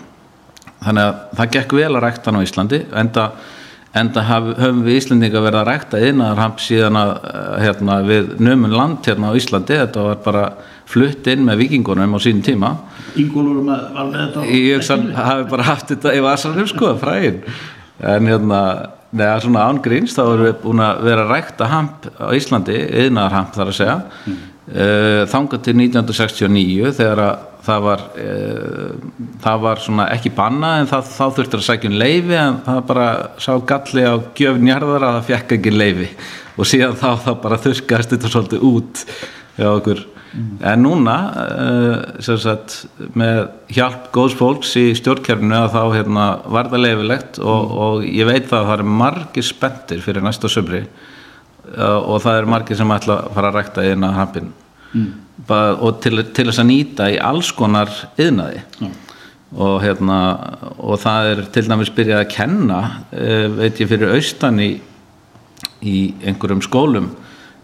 [0.80, 3.58] Þannig að það gekk vel að rækta hann á Íslandi enda en
[3.94, 9.08] það höfum við Íslandinga verið að rækta innaðarhamp síðan að eh, hérna, við nömun land
[9.10, 9.80] hérna á Íslandi.
[9.82, 10.44] Þetta var bara
[10.90, 12.76] flutt inn með vikingunum á sínum tíma.
[13.18, 17.44] Ingólur var með þetta ég hafi bara haft þetta í vasanum sko, fræðin
[18.00, 18.62] en hérna,
[19.12, 23.56] neða svona ángríns þá erum við búin að vera að rækta hamp á Íslandi, innaðarhamp
[23.58, 23.98] þar að segja.
[24.26, 24.38] Mm.
[24.70, 28.28] uh, þanga til 1969 þegar að það var, e,
[29.44, 33.10] það var ekki banna en það, þá þurftur að sækja um leifi en það bara
[33.42, 36.08] sá galli á gjöfnjarðar að það fekk ekki leifi
[36.60, 39.04] og síðan þá það bara þurskast þetta svolítið út
[39.60, 40.48] hjá okkur mm.
[40.72, 42.80] en núna e, sagt,
[43.20, 43.42] með
[43.76, 47.84] hjálp góðs fólks í stjórnkerfinu að þá hérna, var það leifilegt og, mm.
[47.86, 50.90] og ég veit það að það er margir spendir fyrir næsta sömri e,
[51.86, 54.52] og það er margir sem ætla að fara að rækta eina hampin
[54.94, 58.92] mm og til, til þess að nýta í alls konar yðnaði mm.
[59.58, 60.20] og hérna
[60.78, 62.82] og það er til dæmis byrjað að kenna
[63.14, 64.70] uh, veit ég fyrir austan í,
[65.82, 65.98] í
[66.28, 67.10] einhverjum skólum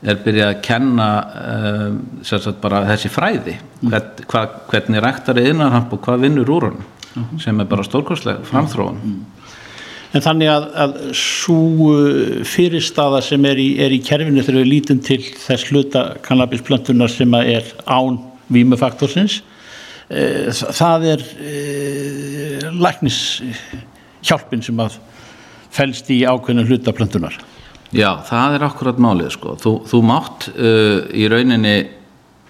[0.05, 3.91] er byrjað að kenna uh, sagt, bara þessi fræði mm.
[3.91, 7.39] Hvern, hva, hvernig ræktar er innanhamp og hvað vinnur úr hann mm -hmm.
[7.43, 9.21] sem er bara stórkostlega framþróun mm.
[10.15, 11.89] En þannig að, að svo
[12.47, 17.36] fyrirstaða sem er í, er í kerfinu þegar við lítum til þess hluta kannabisplöntunar sem
[17.41, 19.41] er án výmufaktorsins
[20.06, 24.99] Eh, það er eh, læknishjálpin sem að
[25.73, 27.39] fælst í ákveðinu hlutaplöntunar
[27.89, 29.56] Já, það er akkurat málið sko.
[29.58, 31.73] þú, þú mátt uh, í rauninni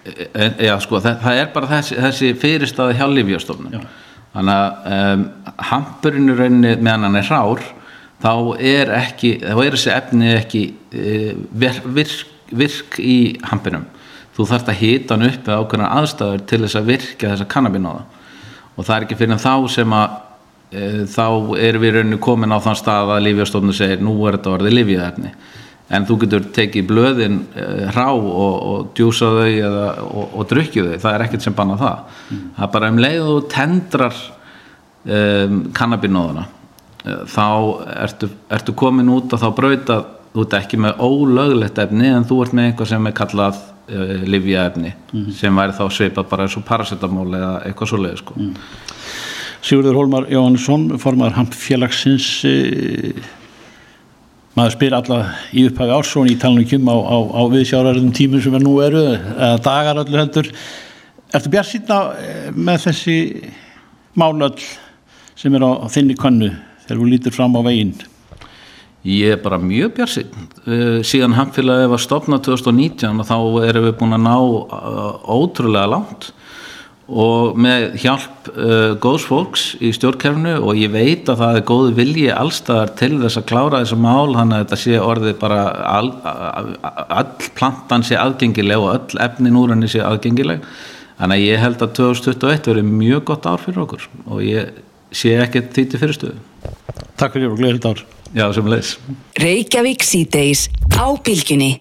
[0.04, 3.88] e, já, sko, það, það er bara þessi, þessi fyrirstaði hjá Lífjastofnun
[4.36, 5.26] þannig að um,
[5.70, 7.64] hampurinn í rauninni meðan hann er rár
[8.22, 13.18] þá er ekki, þá er þessi efni ekki uh, virk, virk í
[13.50, 13.88] hampinum.
[14.36, 18.04] Þú þarfst að hita hann upp eða ákveðna aðstæður til þess að virka þessa kannabinóða
[18.76, 20.16] og það er ekki fyrir þá sem að
[20.68, 21.26] e, þá
[21.64, 25.32] erum við rauninu komin á þann stað að Lífjastofnun segir nú er þetta orðið Lífjaðarni
[25.88, 30.88] en þú getur tekið blöðin e, hrá og, og djúsa þau eða, og, og drukju
[30.88, 32.42] þau, það er ekkert sem banna það mm.
[32.56, 34.18] það er bara um leið og tendrar
[35.06, 35.20] e,
[35.78, 37.46] kannabinóðuna e, þá
[37.94, 40.02] ertu, ertu komin út að þá brauta
[40.36, 44.24] þú ert ekki með ólöglegt efni en þú ert með einhvað sem er kallað uh,
[44.28, 45.32] livjaefni mm -hmm.
[45.32, 48.34] sem væri þá sveipað bara eins og paracetamól eða eitthvað svo leiði sko.
[48.36, 48.54] mm.
[49.62, 53.14] Sigurður Hólmar Jóhannesson formar hamp félagsins eh,
[54.56, 55.20] maður spyr alla
[55.52, 59.60] í upphæfi ársón í talningum á, á, á viðsjárarðum tímum sem er nú eru eða
[59.64, 60.50] dagar öllu heldur.
[61.36, 63.16] Ertu bjart síðan eh, með þessi
[64.16, 64.56] málöll
[65.36, 66.50] sem er á, á þinni konnu
[66.86, 67.92] þegar þú lítur fram á veginn?
[69.06, 70.32] Ég er bara mjög björnsinn.
[70.64, 73.36] Uh, síðan hamfélagið var stopnað 2019 og þá
[73.68, 76.32] erum við búin að ná uh, ótrúlega langt
[77.06, 81.92] og með hjálp uh, góðs fólks í stjórnkerfnu og ég veit að það er góð
[82.00, 85.60] vilji allstaðar til þess að klára þessa mál þannig að þetta sé orðið bara
[85.92, 86.10] all,
[87.06, 90.66] all plantan sé aðgengileg og öll efnin úr henni sé aðgengileg.
[91.16, 94.82] Þannig að ég held að 2021 verið mjög gott ár fyrir okkur og ég
[95.14, 96.36] sé ekkert því til fyrirstöðu.
[97.16, 98.04] Takk fyrir og gleðilegt ár.
[98.34, 98.96] Já, sem leis.
[99.38, 100.66] Reykjavík síðdeis
[100.98, 101.76] á bylginni.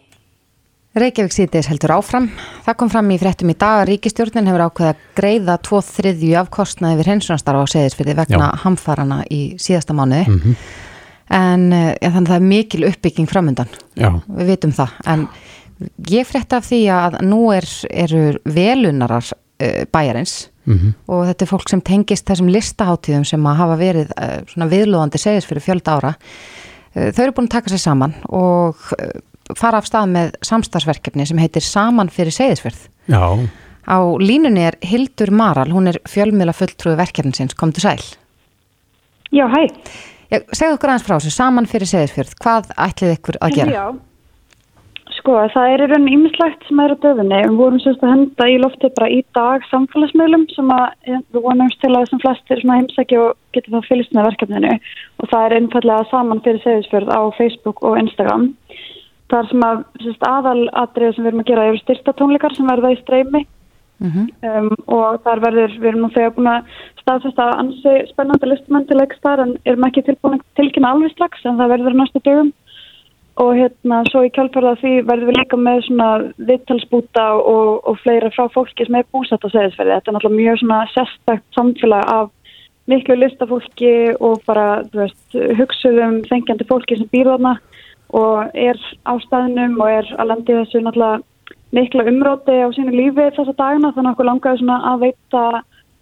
[0.96, 2.30] Reykjavík síðdeis heldur áfram.
[2.64, 6.52] Það kom fram í fréttum í dag að ríkistjórnin hefur ákveða greiða tvo þriðju af
[6.56, 8.60] kostnaði við hensunastarfa á seðisfyrði vegna Já.
[8.62, 10.30] hamfarana í síðasta mánuði.
[10.30, 10.56] Mm -hmm.
[11.36, 13.76] En eh, ja, þannig að það er mikil uppbygging framöndan.
[14.00, 14.10] Já.
[14.40, 14.96] Við vitum það.
[15.06, 15.28] En
[16.16, 20.94] ég frétti af því að nú er, eru velunarar uh, bæjarins mm -hmm.
[21.08, 25.46] og þetta er fólk sem tengist þessum listaháttíðum sem að hafa verið uh, viðlóðandi segis
[25.46, 26.16] fyrir fjölda ára
[26.96, 28.76] þau eru búin að taka sér saman og
[29.54, 33.22] fara af stað með samstagsverkefni sem heitir Saman fyrir segisfjörð Já.
[33.86, 38.02] Á línunni er Hildur Maral, hún er fjölmjöla fulltrúi verkefninsins, kom til sæl.
[39.30, 39.62] Já, hæ.
[40.50, 43.76] Segð okkur aðeins frá þessu, Saman fyrir segisfjörð hvað ætlið ykkur að gera?
[43.76, 43.86] Já.
[45.16, 47.38] Sko það er í raun ímislegt sem er á döfinni.
[47.46, 51.80] Við vorum sérst að henda í lofti bara í dag samfélagsmiðlum sem að við vonumst
[51.82, 54.76] til að sem flestir heimsækja og geta það fylgst með verkefninu.
[55.22, 58.52] Og það er einfallega saman fyrir segisfjörð á Facebook og Instagram.
[58.66, 58.95] Það
[59.40, 63.00] er sem að sérst, aðaladrið sem við erum að gera eru styrtatónleikar sem verða í
[63.02, 63.46] streymi
[64.00, 64.28] mm -hmm.
[64.50, 69.00] um, og þar verður, við erum nú þegar búin að staðfesta ansi spennandi listmenn til
[69.00, 72.54] leikstar en erum ekki tilbúin að tilkynna alveg strax en það verður næstu dögum
[73.36, 76.10] og hérna svo í kjálfarða því verðum við líka með svona
[76.50, 79.92] vittalsbúta og, og fleira frá fólki sem er búsett á segðisferði.
[79.98, 82.32] Þetta er náttúrulega mjög svona sérstakt samfélag af
[82.88, 87.58] miklu listafólki og bara, þú veist, hugsuðum þengjandi fólki sem býr þarna
[88.16, 91.24] og er á staðinum og er að landi þessu náttúrulega
[91.76, 95.46] mikla umróti á sínu lífi þessa dagina þannig að okkur langaði svona að veita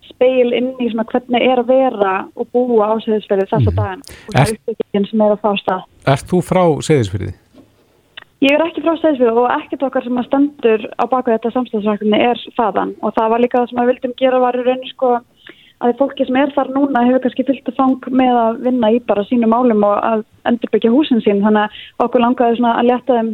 [0.10, 3.80] speil inn í svona hvernig er að vera og búa á segðisferði þessa mm.
[3.80, 5.88] dagina og það er uppbyggingin sem er að fá stað.
[6.14, 7.34] Ert þú frá segðisferði?
[8.44, 12.24] Ég er ekki frá segðisferði og ekkert okkar sem að stendur á baka þetta samstæðsverkefni
[12.28, 15.14] er þaðan og það var líka það sem við vildum gera var í rauninu sko
[15.84, 19.00] að fólki sem er þar núna hefur kannski fyllt að fang með að vinna í
[19.08, 21.42] bara sínum málum og að endurbyggja húsin sín.
[21.44, 23.34] Þannig að okkur langaði svona að leta þeim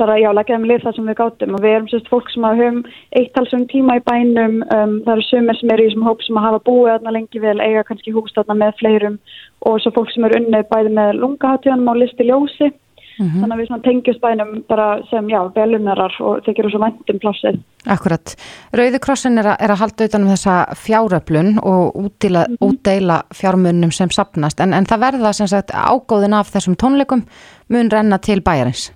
[0.00, 1.56] bara já, leggjaðum lið það sem við gátum.
[1.56, 2.80] Og við erum sérst fólk sem að höfum
[3.20, 6.62] eittalsum tíma í bænum, um, það eru sumir sem eru í þessum hóp sem hafa
[6.66, 9.20] búið þarna lengi vel, eiga kannski hús þarna með fleirum.
[9.68, 12.72] Og svo fólk sem eru unnið bæði með lungaháttíðanum á listi ljósi
[13.18, 13.40] mm -hmm.
[13.40, 17.60] þannig að við tengjast bænum bara sem já, velunarar og eru svo vendum plássið.
[17.86, 18.36] Akkurat.
[18.72, 22.66] Rauðikrossin er, er að halda utanum þessa fjáröflun og útdeila, mm -hmm.
[22.68, 27.22] útdeila fjármunum sem sapnast en, en það verða sem sagt ágóðin af þessum tónleikum
[27.68, 28.92] mun renna til bæjarins.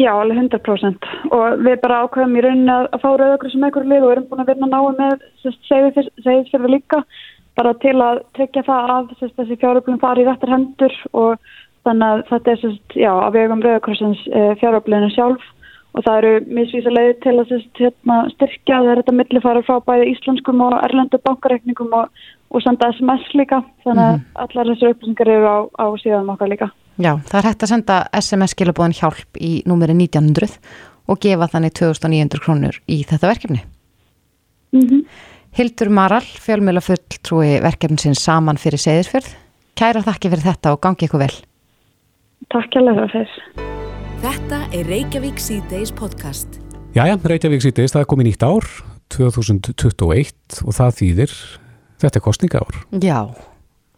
[0.00, 4.06] Já, alveg 100% og við bara ákveðum í rauninni að, fá rauðakrið sem ekkur lið
[4.06, 5.12] og erum búin að verna náðu með
[5.68, 7.02] segðisfjörðu líka
[7.58, 11.50] bara til að tryggja það að þessi fjáröflun fari í réttar hendur og
[11.86, 15.46] þannig að þetta er sérst, já, að vegum Rauðakrossins e, eh, fjáröfluninu sjálf
[15.90, 19.80] og það eru misvísa leiði til að sérst, hérna, styrkja þegar þetta milli fara frá
[19.86, 24.94] bæði íslenskum og erlendu bankareikningum og, og senda SMS líka þannig að mm allar þessar
[24.94, 26.70] upplýsingar eru á, á síðan okkar líka.
[27.00, 30.56] Já, það er hægt að senda SMS skilabóðin hjálp í númeri 1900
[31.10, 33.60] og gefa þannig 2900 krónur í þetta verkefni.
[34.72, 35.04] Mm -hmm.
[35.58, 39.34] Hildur Maral, fjölmjöla fulltrúi verkefnsins saman fyrir Seyðisfjörð.
[39.74, 41.36] Kæra þakki fyrir þetta og gangi ykkur vel.
[42.48, 43.32] Takk það fyrir.
[44.20, 46.56] Þetta er Reykjavík C-Days podcast.
[46.96, 48.66] Jæja, Reykjavík C-Days, það er komið nýtt ár,
[49.12, 51.34] 2021 og það þýðir,
[52.00, 52.80] þetta er kostninga ár.
[53.04, 53.18] Já,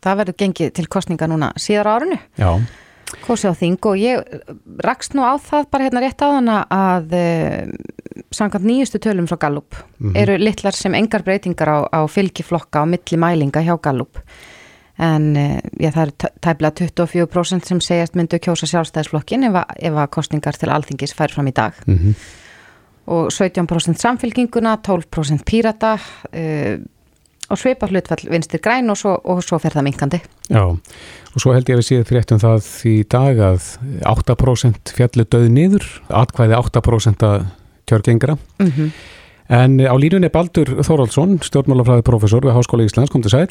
[0.03, 2.19] það verður gengið til kostninga núna síðar árunu.
[2.41, 2.51] Já
[3.21, 4.23] kosi á þing og ég
[4.85, 7.27] rakst nú á það bara hérna rétt á hana að e,
[8.33, 10.17] samkvæmt nýjustu tölum frá Gallup mm -hmm.
[10.17, 14.19] eru litlar sem engar breytingar á, á fylgiflokka á milli mælinga hjá Gallup
[15.03, 15.47] en e,
[15.81, 20.71] já, það eru tæmlega 24% sem segjast myndu kjósa sjálfstæðisflokkin ef, ef að kostningar til
[20.71, 22.15] alþingis fær fram í dag mm -hmm.
[23.07, 25.99] og 17% samfylginguna 12% pírata
[26.33, 26.79] e,
[27.49, 30.79] og sveipa hlutfall vinstir græn og svo, og svo fer það minkandi Já
[31.33, 33.69] Og svo held ég að við séum eftir það í dag að
[34.05, 37.47] 8% fjallu döð niður, atkvæði 8% að
[37.89, 38.37] kjörgengra.
[38.61, 38.91] Mm -hmm.
[39.49, 43.49] En á línunni er Baldur Þóraldsson, stjórnmálafræði profesor við Háskóla Íslands, kom til sæl.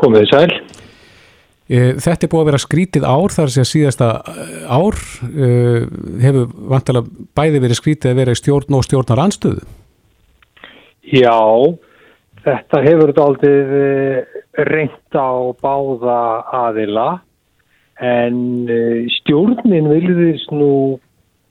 [0.00, 0.48] Komið sæl.
[1.70, 4.08] E, þetta er búið að vera skrítið ár, þar að síðasta
[4.66, 4.96] ár
[6.24, 9.62] hefur vantilega bæði verið skrítið að vera í stjórn og stjórnar anstöðu.
[11.10, 11.38] Já,
[12.40, 14.24] Þetta hefur aldrei
[14.70, 16.20] reynt á báða
[16.56, 17.08] aðila
[18.00, 18.38] en
[19.20, 20.98] stjórnin vilðist nú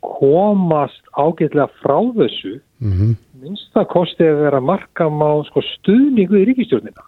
[0.02, 3.14] komast ágætlega frá þessu mm -hmm.
[3.44, 7.06] minnst það kosti að vera markam á sko, stuðningu í ríkistjórnina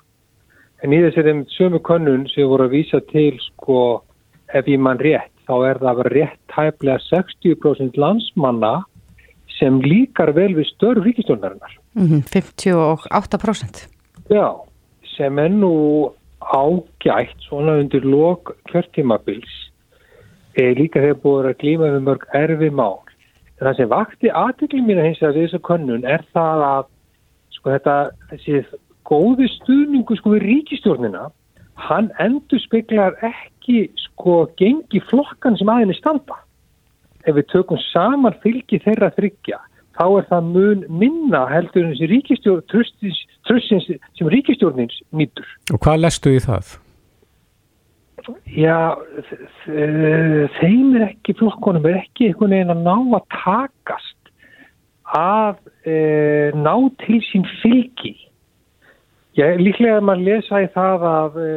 [0.82, 4.02] en í þessari sömu könnun sem voru að vísa til sko
[4.54, 8.74] ef ég mann rétt þá er það að vera rétt tæplega 60% landsmanna
[9.58, 11.74] sem líkar vel við störf ríkistjórnarinnar.
[11.94, 13.88] Mm -hmm, 58%?
[14.30, 14.48] Já,
[15.18, 19.72] sem er nú ágætt svona undir lok kjörtímabils
[20.58, 23.00] er líka þegar búið að glíma við mörg erfi mál.
[23.60, 26.86] En það sem vakti aðtökli mín að hins að þessu könnun er það að
[27.52, 27.96] sko þetta,
[28.32, 28.66] þessi
[29.10, 31.30] góði stuðningu sko við ríkistjórnina
[31.82, 36.38] hann endur speklar ekki sko gengi flokkan sem aðeins standa
[37.26, 39.60] ef við tökum saman fylgi þeirra þryggja
[39.98, 45.48] þá er það mun minna heldur en þessi ríkistjórn tröstins sem ríkistjórnins nýtur.
[45.74, 46.78] Og hvað lestu í það?
[48.54, 48.94] Já,
[49.66, 54.32] þeim er ekki flokkonum, er ekki einhvern veginn að ná að takast
[55.18, 55.58] að
[55.90, 55.96] e,
[56.56, 58.14] ná til sín fylgi.
[59.38, 61.52] Já, líklega að maður lesa í það að e,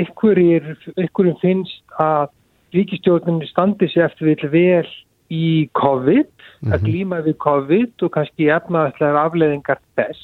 [0.00, 2.30] einhverjum finnst að
[2.72, 4.88] ríkistjórnum standi sér eftir vil vel
[5.28, 6.72] í COVID, mm -hmm.
[6.72, 6.86] að mhm.
[6.86, 10.22] glýma við COVID og kannski efnaðslegar afleðingar þess,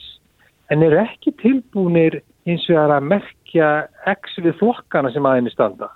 [0.72, 3.68] en eru ekki tilbúinir eins og að merkja
[4.08, 5.90] x við flokkana sem aðeins standa.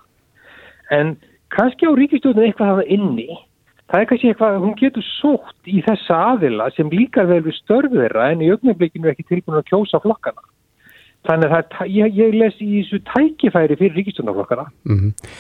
[0.91, 1.17] En
[1.49, 3.33] kannski á ríkistjóðin eitthvað hafa inni,
[3.89, 8.31] það er kannski eitthvað, hún getur sótt í þessa aðila sem líkar vel við störfverða
[8.33, 10.45] en í ögnablikinu ekki tilbúin að kjósa flokkana.
[11.29, 14.69] Þannig að ég, ég les í þessu tækifæri fyrir ríkistjóðnaflokkana.
[14.89, 15.33] Mm -hmm.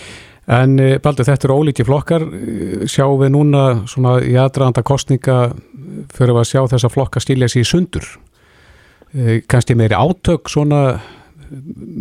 [0.48, 5.36] En eh, Baldur, þetta eru ólíki flokkar, eh, sjáum við núna svona í aðdraðanda kostninga
[6.14, 8.06] fyrir að sjá þessa flokka stílja sér í sundur.
[9.12, 11.00] Eh, Kanski meiri átök svona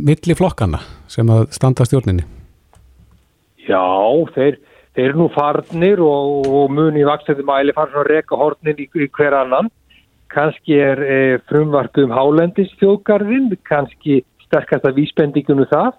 [0.08, 2.24] milli flokkana sem að standa stjórninni?
[3.68, 3.84] Já,
[4.36, 4.60] þeir,
[4.96, 8.88] þeir eru nú farnir og, og muni í vakstöðum æli farnir að reka hornin í,
[8.88, 9.72] í hver annan.
[10.34, 15.96] Kanski er e, frumvartu um hálendis þjóðgarðin, kannski sterkast að vísbendingunum það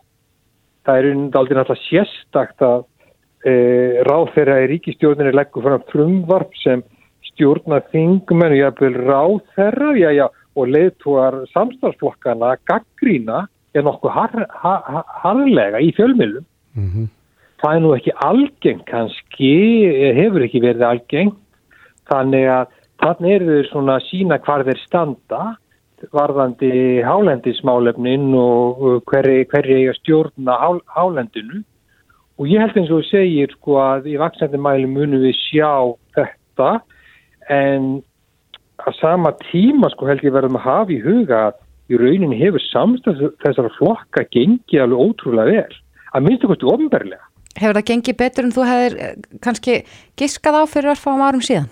[0.89, 2.85] það er aldrei náttúrulega sérstakt að
[3.45, 3.53] e,
[4.09, 6.83] ráð þeirra í ríkistjórnir leggur fram frumvarp sem
[7.29, 10.27] stjórna þingmenn og jáfnveil ráð þeirra já, já,
[10.59, 13.45] og leiðtúar samstagsflokkana gaggrína
[13.77, 16.47] er nokkuð har, har, har, harlega í fjölmjölum.
[16.75, 17.07] Mm -hmm.
[17.61, 19.55] Það er nú ekki algeng kannski,
[20.15, 21.33] hefur ekki verið algeng,
[22.09, 22.67] þannig að
[23.03, 25.43] þannig eru þeir svona að sína hvar þeir standa
[26.15, 31.63] varðandi hálendismálefnin og hverri, hverri eiga stjórna hál, hálendinu
[32.39, 35.73] og ég held eins og segir sko að í vaksandi mæli munum við sjá
[36.15, 36.71] þetta
[37.51, 37.89] en
[38.87, 42.63] að sama tíma sko held ég verðum að hafa í huga að í rauninni hefur
[42.69, 45.79] samstæð þessara flokka gengið alveg ótrúlega vel
[46.15, 47.25] að minnstu kostu ofnberlega.
[47.59, 49.79] Hefur það gengið betur en þú hefur eh, kannski
[50.21, 51.71] giskað á fyrir að fá um árum síðan?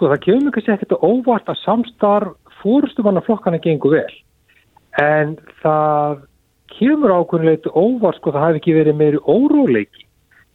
[0.00, 4.14] Sko það kemur kannski ekkert óvart að samstarf fórstumanna flokkana gengur vel.
[4.96, 6.22] en það
[6.72, 10.06] kemur ákveðinleitt óvart sko það hafi ekki verið meiri óróleiki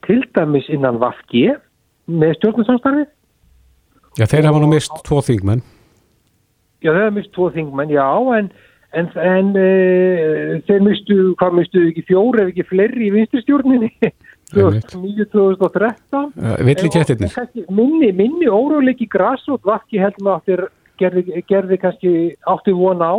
[0.07, 1.53] til dæmis innan Vafgi
[2.09, 3.05] með stjórnarsamstarfið.
[4.17, 5.61] Já, þeir hafa nú mist tvo þingmenn.
[6.81, 8.49] Já, þeir hafa mist tvo þingmenn, já, en
[8.97, 13.91] en, en e, þeir mistu, hvað mistu ekki fjóri ef ekki fleiri í vinstistjórninni
[14.55, 17.37] 2009-2013 Villi kettirnir.
[17.69, 20.67] Minni, minni óróleiki græsrót Vafgi heldur maður áttir
[20.99, 22.11] gerði, gerði kannski
[22.49, 23.15] átti vona á.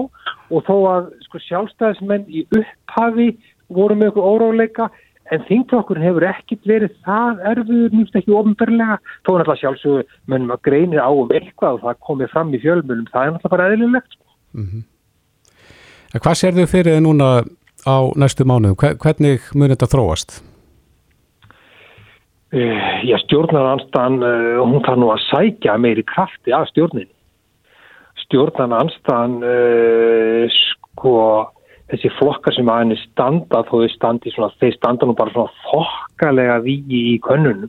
[0.51, 3.33] Og þó að sko, sjálfstæðismenn í upphafi
[3.73, 4.91] voru með okkur óráleika
[5.35, 10.55] en þingflokkurinn hefur ekkit verið það erfiður nýmst ekki ofinberlega þó er náttúrulega sjálfsögur mönnum
[10.55, 13.71] að greinir á um eitthvað og það komið fram í fjölmunum það er náttúrulega bara
[13.73, 14.19] eðlilegt
[14.55, 14.85] mm -hmm.
[16.17, 17.45] Hvað sér þau fyrir núna
[17.87, 18.75] á næstu mánu?
[18.79, 20.43] Hvernig mun þetta þróast?
[22.57, 27.13] Uh, já, stjórnaranstan uh, hún þarf nú að sækja meiri krafti af stjórninni.
[28.23, 31.17] Stjórnan anstan uh, sko
[31.93, 36.57] þessi flokkar sem aðeins standa þó þau standi svona, þeir standa nú bara svona þokkalega
[36.65, 37.69] vígi í könnunum.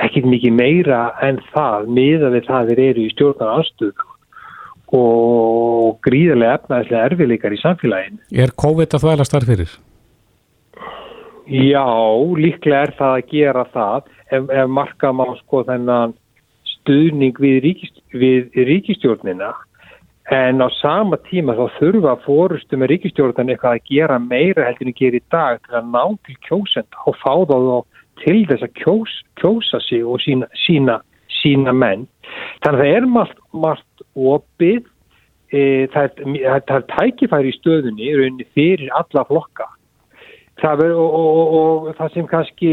[0.00, 4.06] Ekkit mikið meira en það miða við það þeir eru í stjórnan anstöð
[4.96, 9.74] og gríðarlega efnaðislega erfiðleikar í samfélagin Er COVID að þvægla starf fyrir?
[11.48, 11.88] Já,
[12.36, 16.12] líklega er það að gera það ef, ef marka má sko þennan
[16.68, 19.54] stuðning við, ríkist, við ríkistjórnina
[20.36, 24.98] en á sama tíma þá þurfa fórustu með ríkistjórnan eitthvað að gera meira heldur en
[24.98, 27.56] gera í dag til að ná til kjósend og fá þá
[28.26, 30.98] til þess að kjós, kjósa sig og sína, sína,
[31.40, 32.04] sína menn.
[32.60, 34.84] Þannig að það er margt, margt opið,
[35.54, 35.60] e,
[35.94, 39.70] það, er, er tækifæri í stöðunni fyrir alla flokka
[40.62, 42.72] það er, og, og, og, og það sem kannski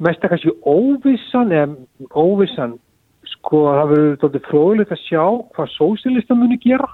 [0.00, 1.74] mest að kannski óvissan eða
[2.16, 2.78] óvissan
[3.34, 6.88] sko það verður doldið fróðilegt að sjá hvað sósilista muni gera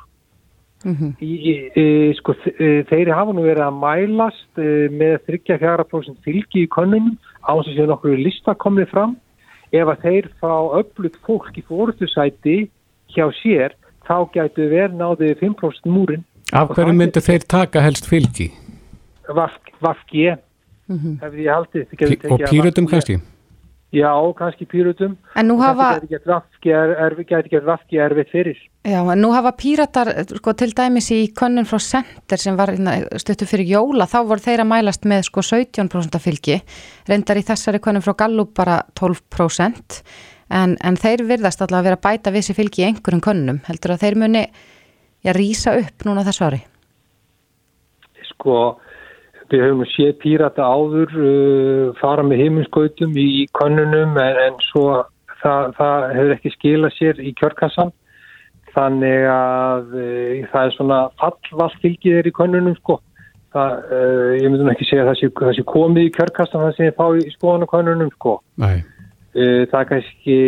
[0.84, 1.12] mm -hmm.
[1.20, 1.32] í,
[1.82, 1.86] í,
[2.18, 2.34] sko
[2.90, 7.16] þeir hafa nú verið að mælast e, með 34% fylgi í konunum
[7.46, 9.16] á þess að séu nokkur lista komið fram
[9.72, 12.58] ef að þeir fá öllut fólk í fórustusæti
[13.14, 13.74] hjá sér
[14.06, 18.52] þá gætu verið náðið 5% múrin Af hverju myndu þeir taka helst fylgi?
[19.28, 20.28] Vafki
[20.86, 21.16] mm -hmm.
[21.22, 23.20] hefði ég haldið Og pýrutum kannski?
[23.94, 25.14] Já, kannski pýrutum.
[25.38, 26.00] En nú hafa...
[26.00, 28.58] Þetta getur gett rafki erfið fyrir.
[28.84, 32.96] Já, en nú hafa pýratar, sko, til dæmis í könnun frá Center sem var hérna,
[33.22, 36.60] stöttu fyrir jóla, þá voru þeir að mælast með sko 17% fylgi.
[37.08, 40.00] Reyndar í þessari könnun frá Gallup bara 12%.
[40.50, 43.62] En, en þeir virðast alltaf að vera að bæta vissi fylgi í einhverjum könnunum.
[43.70, 44.42] Heldur að þeir muni
[45.26, 46.60] að rýsa upp núna þessu ári?
[48.34, 48.58] Sko...
[49.50, 54.88] Við höfum séð pírata áður uh, fara með heiminskautum í, í konunum en, en svo
[55.42, 57.92] það, það hefur ekki skilað sér í kjörkassan.
[58.76, 62.98] Þannig að uh, það er svona fallvall fylgið er í konunum sko.
[63.54, 66.84] Það, uh, ég myndum ekki segja að það sé, það sé komið í kjörkassan það
[66.88, 68.38] ég fá í skoðan konunum sko.
[68.62, 68.82] Nei.
[69.36, 70.40] Uh, það er kannski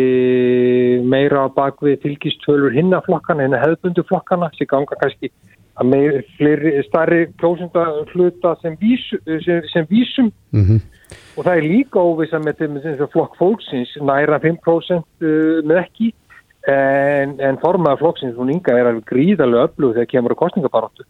[1.07, 5.31] meira á bakvið fylgistölur hinnaflokkana, hinna hefðbunduflokkana sem ganga kannski
[5.79, 9.03] að með fleri, starri klósunda hluta sem, vís,
[9.45, 10.31] sem, sem vísum.
[10.51, 10.79] Mm -hmm.
[11.37, 12.79] og það er líka óvisa með þeim
[13.13, 16.13] flokk fólksins næra 5% uh, með ekki.
[16.67, 21.05] En, en formaða flokksins hún ynga er alveg gríðarlega öflug þegar kemur á kostningabaróttu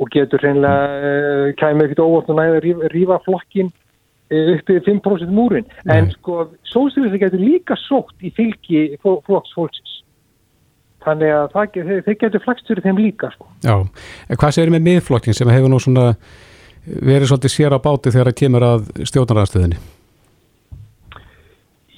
[0.00, 4.80] og getur hreinlega uh, kæmið ekkert óvort og næða að rífa flokkin uh, upp í
[4.88, 9.99] 5% múrin en sko sóstilist getur líka sótt í fylgi flokks fólksins
[11.04, 13.48] þannig að það, þeir, þeir getur flagst fyrir þeim líka sko.
[13.64, 13.76] Já,
[14.28, 16.10] en hvað segir með miðflokkin sem hefur nú svona
[16.86, 19.80] verið svolítið sér á báti þegar það kemur að stjórnarastöðinni?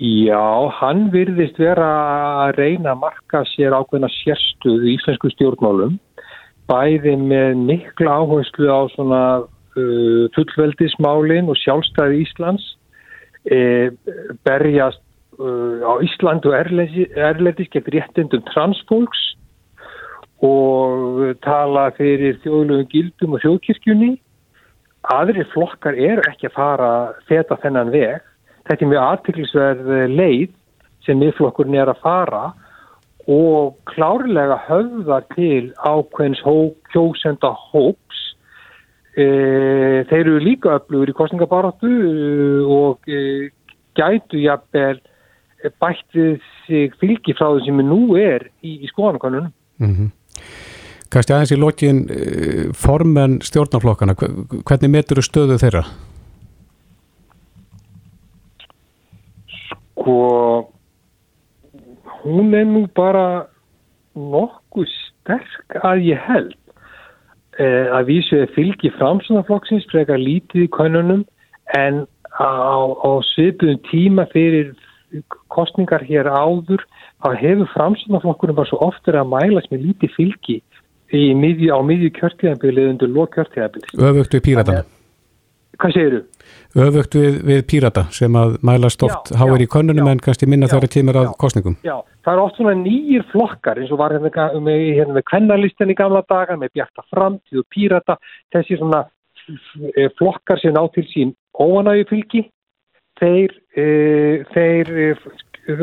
[0.02, 0.42] Já,
[0.80, 1.88] hann virðist vera
[2.48, 5.98] að reyna að marka sér ákveðna sérstuð í íslensku stjórnmálum
[6.70, 12.66] bæði með mikla áherslu á svona uh, fullveldismálin og sjálfstæði Íslands
[13.46, 13.90] e,
[14.46, 15.02] berjast
[15.38, 19.22] uh, á Ísland og Erlendis getur réttindum transfólks
[20.42, 24.16] og tala fyrir þjóðlögum gildum og þjóðkirkjunni.
[25.14, 26.90] Aðri flokkar eru ekki að fara
[27.28, 28.18] þetta þennan veg.
[28.66, 30.50] Þetta er mjög aðtiklisverð leið
[31.06, 32.42] sem miðflokkurinn er að fara
[33.30, 36.42] og klárlega höfða til ákveðins
[36.90, 38.18] kjósenda hóps.
[39.14, 39.24] E,
[40.08, 41.90] þeir eru líka öflugur í kostningabaratu
[42.66, 43.50] og e,
[43.98, 44.98] gætu jafnvel
[45.82, 49.52] bætt við sig fylgi frá það sem nú er í, í skoðanakonunum.
[49.82, 50.10] Mm -hmm.
[51.12, 54.14] Kæsti aðeins í lokin eh, formen stjórnarflokkana,
[54.64, 55.82] hvernig metur þú stöðu þeirra?
[59.52, 60.70] Sko,
[62.22, 63.46] hún er nú bara
[64.16, 66.56] nokkuð sterk að ég held.
[67.58, 71.26] eh, að vísu er fylgi framsunaflokksins frekar lítið í konunum
[71.76, 72.06] en
[72.40, 72.48] á,
[72.96, 74.72] á svipuðum tíma fyrir
[75.52, 76.84] kostningar hér áður
[77.22, 80.58] þá hefur framsunaflokkurinn bara svo oftur að mælast með lítið fylgi
[81.12, 83.92] miðju, á miðju kjörtíðanbili undir lók kjörtíðanbili.
[84.00, 84.84] Öfugt við píratana.
[85.80, 86.20] Hvað segir þú?
[86.82, 90.68] Öfugt við, við pírata sem að mælast oft háir í konunum já, en kannski minna
[90.70, 91.76] þegar það kemur að kostningum.
[91.84, 91.94] Já,
[92.24, 95.98] það er oft svona nýjir flokkar eins og var hérna með, hérna með kvennalistin í
[95.98, 98.16] gamla daga með bjarta framtíð og pírata
[98.54, 99.02] þessi svona
[99.96, 102.44] eh, flokkar sem ná til sín óanægi fylgi
[103.20, 105.12] þeir, þeir e,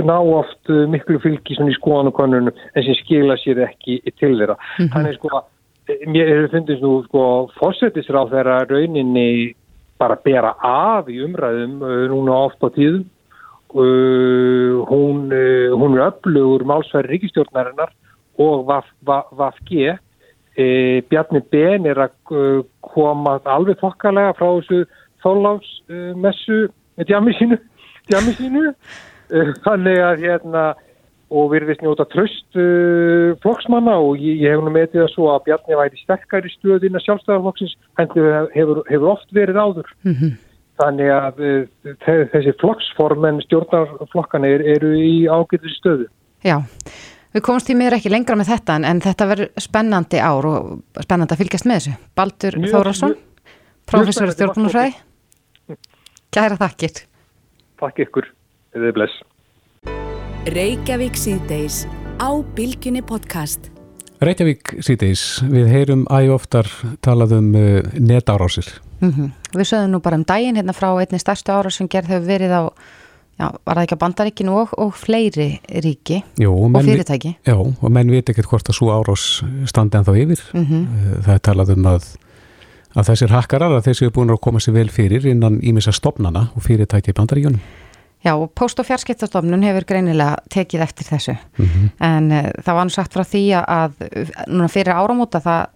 [0.05, 4.57] ná oft uh, miklu fylgi í skoðanukonunum en sem skila sér ekki til þeirra.
[4.57, 4.91] Mm -hmm.
[4.93, 5.41] Þannig sko,
[5.87, 9.55] eh, mér finnst nú sko fórsetisráð þeirra rauninni
[9.97, 13.05] bara bera af í umræðum uh, núna oft á tíðum.
[13.69, 15.29] Uh, hún,
[15.77, 17.91] hún er öflugur málsværi ríkistjórnarinnar
[18.37, 18.65] og
[19.05, 19.97] VFG.
[20.57, 24.85] E, Bjarni Ben er að koma alveg þokkalega frá þessu
[25.23, 27.57] þóláfsmessu með djami sínu,
[28.09, 28.67] djami sínu.
[29.29, 30.63] Eh, þannig að hérna
[31.29, 35.43] og virðist njóta tröst uh, flokksmanna og ég, ég hef nú metið það svo að
[35.45, 39.91] Bjarni væri sterkari stöðin að sjálfstæðarflokksins hefur, hefur oft verið áður.
[40.07, 40.31] Mm -hmm.
[40.81, 46.07] þannig að uh, þessi flokksformen stjórnarflokkanir eru í ágættu stöðu.
[46.41, 46.57] Já,
[47.35, 50.81] við komumst í mér ekki lengra með þetta en, en þetta verður spennandi ár og
[51.03, 51.93] spennandi að fylgjast með þessu.
[52.15, 53.15] Baldur Þóraldsson,
[53.85, 54.97] professor stjórnarfræði
[56.29, 57.05] Kæra þakkir
[57.79, 58.27] Takk ykkur
[58.69, 59.21] Þið er bless.
[60.53, 61.81] Reykjavík síðdeis
[62.21, 63.71] á Bilginni podcast.
[64.21, 66.69] Reykjavík síðdeis, við heyrum æg oftar
[67.05, 68.67] talað um uh, netárásir.
[68.99, 69.31] Mm -hmm.
[69.55, 72.51] Við sögum nú bara um daginn hérna frá einni starstu árás sem gerð hefur verið
[72.51, 72.63] á,
[73.39, 77.37] já, var það ekki á bandaríkinu og, og fleiri ríki Jú, og, og fyrirtæki.
[77.45, 80.41] Já, og menn veit ekkert hvort að svo árás standi en þá yfir.
[80.53, 80.85] Mm -hmm.
[81.25, 82.03] Það er talað um að
[82.99, 86.49] að þessir hakkarar að þessi er búin að koma sér vel fyrir innan ímissa stopnana
[86.55, 87.61] og fyrirtæki í bandaríunum.
[88.19, 91.89] Já, post- og fjarskiptastofnun hefur greinilega tekið eftir þessu mm -hmm.
[92.03, 93.91] en uh, það var nú sagt frá því að
[94.47, 95.67] núna fyrir áramóta það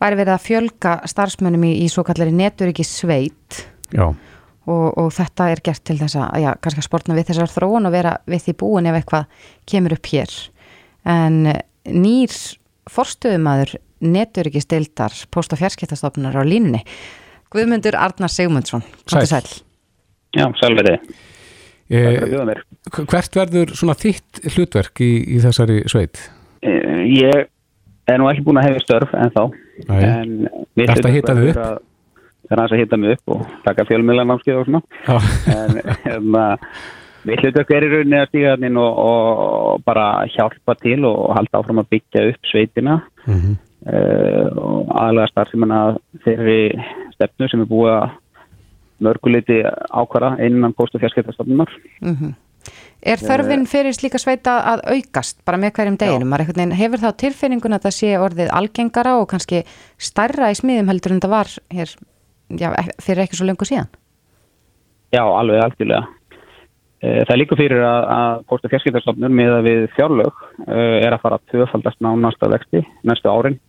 [0.00, 3.66] væri verið að fjölga starfsmönnum í, í svo kallari neturiki sveit
[4.66, 7.86] og, og þetta er gert til þess að, já, kannski að sportna við þessar þróun
[7.86, 9.24] og vera við því búin ef eitthvað
[9.66, 10.34] kemur upp hér
[11.04, 11.52] en
[11.84, 12.32] nýr
[12.90, 16.82] forstöðumadur neturiki stildar post- og fjarskiptastofnunar á línunni.
[17.54, 19.46] Guðmundur Arnar Sigmundsson Sæl.
[20.34, 20.98] Já, sælverið
[21.92, 22.16] Eh,
[23.04, 26.16] hvert verður svona þitt hlutverk í, í þessari sveit?
[26.64, 27.44] Eh, ég
[28.08, 29.42] er nú ekki búin að hefja störf en þá
[29.84, 31.60] Er þetta að hita þau upp?
[32.44, 34.80] Það er að hita mig upp og taka fjölmjölanámskið og svona.
[35.52, 36.44] En hérna
[37.24, 41.60] Mitt hlutverk er í rauninni að stíga þannig og, og bara hjálpa til og halda
[41.62, 42.98] áfram að byggja upp sveitina.
[43.24, 43.54] Mm -hmm.
[43.86, 46.60] Uh, og aðlega starfsefnum að þeirri
[47.16, 48.06] stefnu sem er búið að
[49.04, 49.60] mörguleiti
[49.90, 51.70] ákvara einan post- og fjarskiptastofnunar.
[52.00, 52.34] Mm -hmm.
[53.04, 56.32] Er þörfinn fyrir slíka sveita að aukast bara með hverjum deginum?
[56.72, 59.60] Hefur þá tilfinningun að það sé orðið algengara og kannski
[59.98, 61.92] starra í smiðum heldur en það var hér,
[62.48, 62.68] já,
[63.04, 63.90] fyrir ekki svo lengur síðan?
[65.12, 66.06] Já, alveg algjörlega.
[67.04, 70.98] Eh, það er líka fyrir að, að post- og fjarskiptastofnur með að við fjárlög eh,
[71.04, 73.60] er að fara að töfaldast nánast að vexti næstu árin.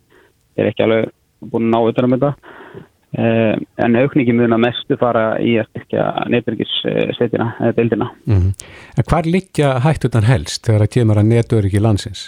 [0.56, 2.32] Er ekki alveg búin að ná auðvitað um þetta
[3.16, 8.08] Eh, en aukningi mun að mestu fara í að styrkja netverkissveitina eða bildina.
[8.26, 8.66] Mm -hmm.
[8.98, 12.26] En hvað liggja hættunar helst þegar það kemur að netverki landsins?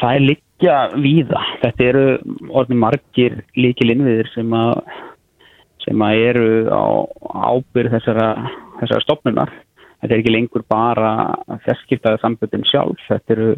[0.00, 1.42] Það er liggja víða.
[1.62, 2.04] Þetta eru
[2.48, 4.82] orðin margir líkil innviðir sem að
[5.84, 6.84] sem að eru á
[7.54, 8.50] ábyrð þessara,
[8.80, 9.52] þessara stopnunar.
[10.00, 12.98] Þetta er ekki lengur bara fjarskiptaði samböldin sjálf.
[13.08, 13.54] Þetta eru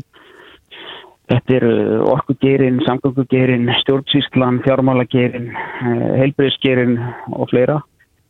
[1.32, 1.74] Þetta eru
[2.12, 6.98] orkugerin, samgöngugerin, stjórnsísklan, fjármálagerin, eh, heilbreyðsgerin
[7.32, 7.78] og fleira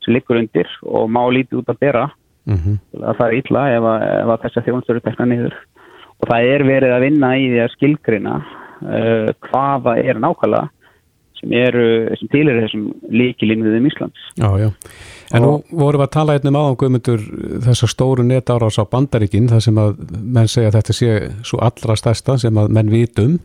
[0.04, 2.04] sem liggur undir og má lítið út að bera.
[2.46, 2.76] Mm -hmm.
[3.06, 5.54] að það er illa ef að, ef að þessa þjónstöru tekna niður.
[6.20, 8.34] Og það er verið að vinna í því að skilgrina
[8.82, 10.68] uh, hvaða er nákvæmlega
[11.42, 11.84] sem eru,
[12.20, 14.26] sem til er þessum líkilinniðum Íslands.
[14.38, 14.68] Já, já.
[15.34, 17.22] En og, nú vorum við að tala einnum áðan guðmundur
[17.66, 21.14] þessar stóru netárás á bandaríkinn, það sem að menn segja að þetta sé
[21.48, 23.38] svo allra stærsta sem að menn vitum,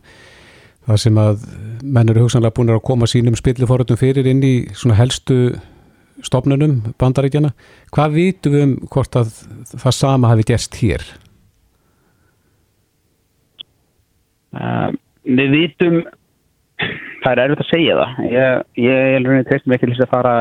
[0.86, 1.48] það sem að
[1.82, 5.56] menn eru hugsanlega búin að koma sínum spilliforöldum fyrir inn í svona helstu
[6.22, 7.50] stopnunum bandaríkjana.
[7.94, 9.34] Hvað vitum við um hvort að
[9.74, 11.04] það sama hafi gerst hér?
[14.54, 14.94] Uh,
[15.28, 16.00] við vitum
[17.24, 20.34] það er erfitt að segja það ég, ég er rauninni treystum ekki til að fara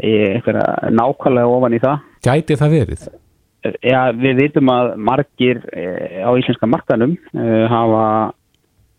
[0.00, 0.60] eitthvað
[0.96, 3.08] nákvæmlega ofan í það Gæti það verið?
[3.84, 8.04] Já, við vitum að margir eh, á íslenska markanum uh, hafa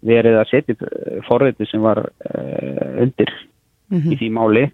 [0.06, 0.92] verið að setja
[1.26, 3.32] forriði sem var uh, undir
[3.90, 4.14] mm -hmm.
[4.14, 4.66] í því máli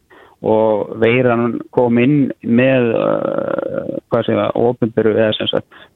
[0.43, 5.87] og veiran kom inn með uh, hvað segja, ofinberu eða sem sagt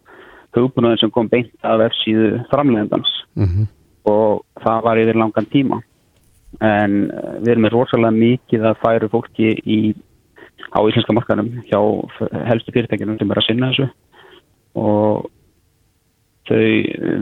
[0.56, 3.68] hugbúnaðin sem kom beint af F-síðu framlegandans mm -hmm.
[4.04, 5.82] og það var yfir langan tíma
[6.60, 6.96] en
[7.42, 9.80] við erum með rosalega mikið að færu fólki í,
[10.76, 11.80] á íslenska markanum hjá
[12.50, 13.88] helstu fyrirtækjunum sem er að sinna þessu.
[14.82, 15.30] Og
[16.50, 16.66] þau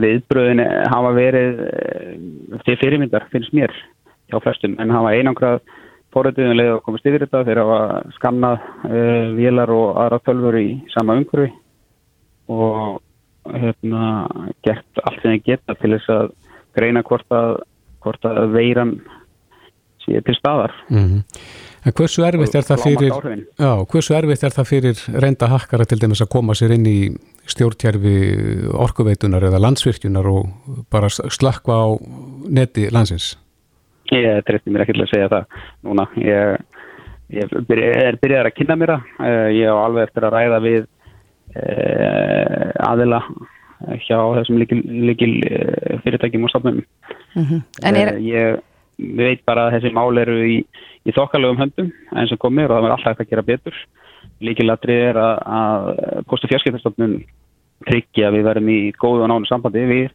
[0.02, 2.16] viðbröðin hafa verið eh,
[2.66, 3.74] til fyrirmyndar finnst mér
[4.30, 4.76] hjá flestum.
[4.82, 5.60] En hafa einangrað
[6.14, 7.44] fórötuðinlega að komast yfir þetta.
[7.46, 7.80] Þeir hafa
[8.16, 11.52] skannað uh, vélar og aðra tölfur í sama umhverfi.
[12.50, 12.98] Og
[13.60, 14.26] hérna,
[14.66, 16.32] gert allt sem þeir geta til þess að
[16.76, 17.54] greina hvort að,
[18.02, 18.96] hvort að veiran
[20.04, 21.22] sé til staðar mm -hmm.
[21.80, 23.12] En hversu erfitt er það fyrir
[23.56, 27.16] já, hversu erfitt er það fyrir reynda hakkara til dæmis að koma sér inn í
[27.48, 28.16] stjórntjærfi
[28.84, 30.50] orkuveitunar eða landsvirkjunar og
[30.92, 31.88] bara slakka á
[32.48, 33.38] neti landsins?
[34.12, 35.44] Ég trefti mér ekki til að segja það
[35.86, 36.06] núna.
[36.18, 36.62] Ég,
[37.30, 39.10] ég er byrjað að kynna mér það.
[39.28, 40.80] Eh, ég á alveg eftir að ræða við
[41.54, 43.20] eh, aðila
[44.04, 44.80] hjá þessum líkil,
[45.10, 46.82] líkil eh, fyrirtækjum og stafnum.
[47.36, 47.62] Mm -hmm.
[47.86, 48.18] er...
[48.18, 48.66] Ég
[49.18, 50.60] veit bara að þessi mál eru í,
[51.06, 53.82] í þokkalögum höndum eins og komir og það verður alltaf að gera betur.
[54.44, 57.20] Líkilatrið er að, að postu fjarskiptastofnun
[57.88, 60.08] tryggja að við verðum í góðu og nánu sambandi við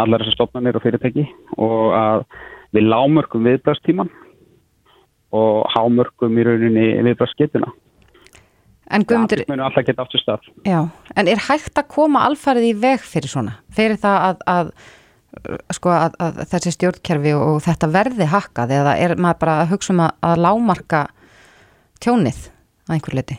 [0.00, 1.24] allar þessar stofnanir og fyrirtæki
[1.56, 2.22] og að
[2.76, 4.12] við lámörkum viðbrastíman
[5.36, 7.72] og hámörkum í rauninni viðbrastgetuna
[8.86, 9.40] En Guðmundur,
[10.62, 10.82] ja,
[11.18, 13.56] en er hægt að koma alfarið í veg fyrir svona?
[13.74, 14.68] Fyrir það að, að,
[15.74, 19.94] sko, að, að þessi stjórnkerfi og þetta verði hakkað eða er maður bara að hugsa
[19.94, 21.02] um að lámarka
[22.02, 22.46] tjónið
[22.86, 23.38] að einhver liti?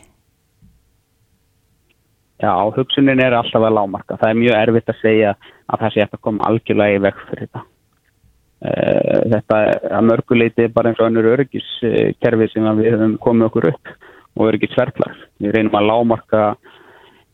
[2.38, 4.18] Já, hugsunin er alltaf að lámarka.
[4.20, 5.34] Það er mjög erfitt að segja
[5.66, 7.64] að það sé eftir að koma algjörlega í vekk fyrir þetta.
[8.58, 9.58] Uh, þetta
[9.98, 13.92] að mörguleiti er bara eins og önnur örgiskerfi sem við höfum komið okkur upp
[14.38, 15.18] og örgisverklar.
[15.42, 16.42] Við reynum að lámarka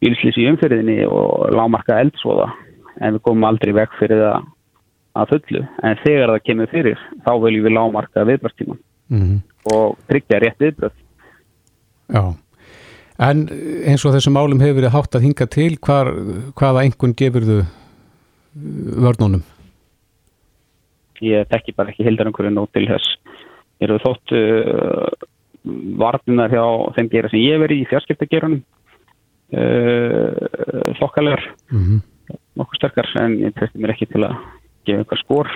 [0.00, 2.50] bílslýs í umfyrðinni og lámarka eldsvoða
[3.00, 4.46] en við komum aldrei vekk fyrir það
[5.14, 5.62] að fullu.
[5.82, 9.38] En þegar það kemur fyrir þá viljum við lámarka viðbröðstíman mm -hmm.
[9.74, 10.96] og tryggja rétt viðbröð.
[12.14, 12.24] Já.
[13.18, 13.46] En
[13.86, 16.10] eins og þessum málum hefur verið hátt að hinga til, hvar,
[16.58, 17.66] hvaða engun gefur þau uh,
[19.06, 19.44] vörnunum?
[21.22, 23.14] Ég tekki bara ekki hildar einhverju nót til þess.
[23.78, 25.06] Ég eru þótt uh,
[26.00, 26.64] varnunar hjá
[26.96, 28.64] þeim gera sem ég veri í fjarskiptagerunum
[29.54, 30.32] uh,
[30.98, 32.02] þokkalegar mm -hmm.
[32.58, 34.36] Nokkuð sterkar en ég tekki mér ekki til að
[34.84, 35.50] gefa einhver skór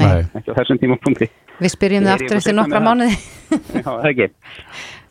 [0.00, 1.28] ekki á þessum tímapunkti.
[1.60, 3.18] Við spyrjum það aftur eftir nokkra mánuði.
[3.76, 4.28] Já, það ekki.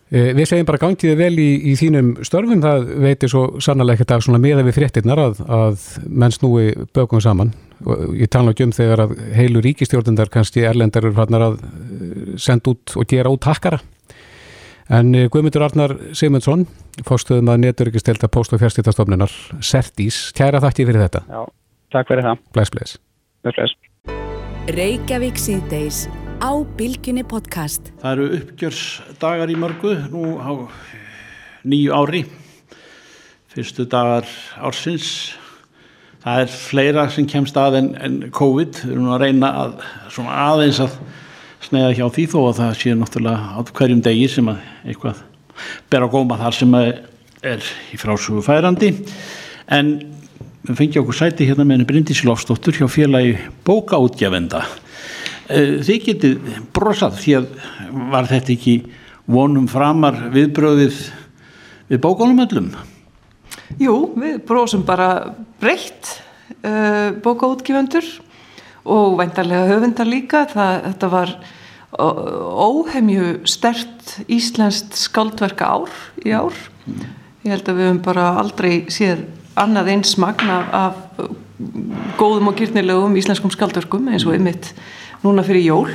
[0.09, 4.15] Eh, við segjum bara gangið vel í, í þínum störfum, það veitir svo sannlega ekkert
[4.15, 7.53] af svona miða við fréttinnar að, að menn snúi bökum saman.
[7.85, 12.33] Og ég tala ekki um þegar að heilu ríkistjórnundar kannski erlendar eru farnar að eh,
[12.41, 13.83] senda út og gera út takkara
[14.89, 16.65] en eh, Guðmundur Arnar Simundsson
[17.05, 21.23] fórstuðum að neturikistelta post- og fjárstýrtastofnunar Sertís, kæra þakki fyrir þetta.
[21.29, 21.41] Já,
[21.95, 22.41] takk fyrir það.
[22.57, 22.97] Bless, bless.
[23.45, 23.77] Bless, bless.
[24.69, 26.03] Reykjavík síðdeis
[26.41, 27.93] á Bilginni podcast.
[28.01, 30.51] Það eru uppgjörsdagar í mörgu nú á
[31.65, 32.23] nýju ári
[33.49, 34.27] fyrstu dagar
[34.61, 35.35] ársins.
[36.19, 38.83] Það er fleira sem kemst að en, en COVID.
[38.83, 39.85] Við erum að reyna að
[40.19, 40.97] aðeins að
[41.69, 45.23] snega hjá því þó að það sé náttúrulega á hverjum degi sem að eitthvað
[45.89, 46.91] ber á góma þar sem að
[47.53, 48.91] er í frásögu færandi
[49.71, 49.95] en
[50.67, 54.65] við fengjum okkur sæti hérna með henni Bryndísilofsdóttur hjá félagi bókaútgjafenda
[55.49, 57.45] Eh, þið getið brosað því að
[58.11, 58.73] var þetta ekki
[59.29, 60.99] vonum framar viðbröðið
[61.89, 62.67] við bókónum öllum?
[63.81, 66.11] Jú, við brosum bara breytt
[66.61, 68.05] eh, bókaútgifendur
[68.85, 70.43] og væntarlega höfundar líka.
[70.53, 71.33] Það, þetta var
[71.97, 75.93] óhemju stert íslenskt skaldverka ár
[76.25, 76.53] í ár.
[77.45, 79.25] Ég held að við höfum bara aldrei séð
[79.59, 80.99] annað eins magna af
[82.19, 84.71] góðum og gyrnilegum íslenskum skaldverkum eins og ymitt
[85.23, 85.89] núna fyrir jól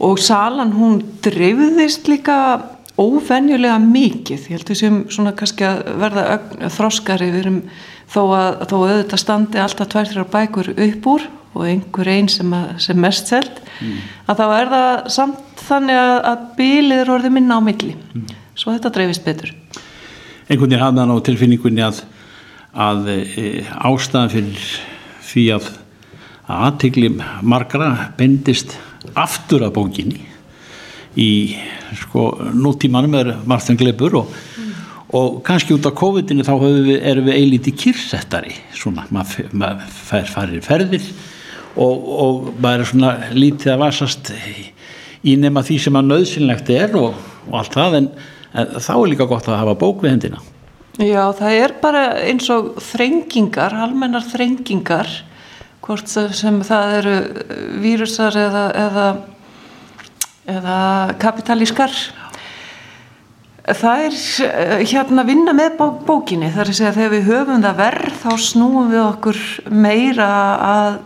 [0.00, 2.36] og salan hún dreifðist líka
[3.00, 6.24] óvenjulega mikið ég held að við séum svona kannski að verða
[6.76, 7.60] þróskari við erum
[8.10, 12.54] þó að, þó að auðvitað standi alltaf tvær-þrjár bækur upp úr og einhver einn sem,
[12.82, 13.98] sem mest selt mm.
[14.30, 18.30] að þá er það samt þannig að, að bílið er orðið minna á milli mm.
[18.54, 19.54] svo þetta dreifist betur
[20.50, 22.00] Einhvern veginn hafði hann á tilfinningunni að,
[22.74, 23.44] að e,
[23.86, 24.72] ástæðan fyrir
[25.30, 25.70] því að
[26.50, 27.10] að aðtegli
[27.46, 28.74] margra bendist
[29.18, 30.24] aftur að bókinni
[31.20, 31.30] í
[31.98, 34.69] sko nútímanum er Martin Gleibur og, mm.
[35.16, 40.28] Og kannski út á COVID-19 þá við, erum við eilíti kyrsettari svona, maður mað fær
[40.30, 41.06] farir ferðir
[41.74, 44.30] og, og maður er svona lítið að vasast
[45.26, 48.08] í nema því sem að nöðsynlegt er og, og allt það en,
[48.54, 50.40] en þá er líka gott að hafa bók við hendina.
[51.00, 55.10] Já, það er bara eins og þrengingar, almennar þrengingar
[55.84, 57.14] hvort sem það eru
[57.82, 59.06] vírusar eða, eða,
[60.54, 60.80] eða
[61.22, 61.94] kapitalískar
[63.76, 64.16] það er
[64.46, 67.80] eh, hérna að vinna með bókinni þar er að segja að þegar við höfum það
[67.80, 69.40] verð þá snúum við okkur
[69.70, 70.28] meira
[70.66, 70.98] að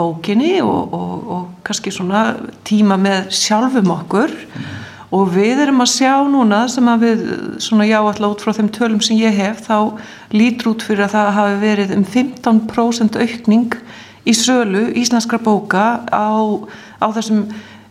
[0.00, 2.24] bókinni og, og, og kannski svona
[2.66, 4.68] tíma með sjálfum okkur mm.
[5.16, 7.24] og við erum að sjá núna sem að við
[7.62, 9.76] svona já alltaf út frá þeim tölum sem ég hef þá
[10.34, 13.80] lítur út fyrir að það hafi verið um 15% aukning
[14.28, 16.32] í sölu íslenskra bóka á,
[17.00, 17.46] á þessum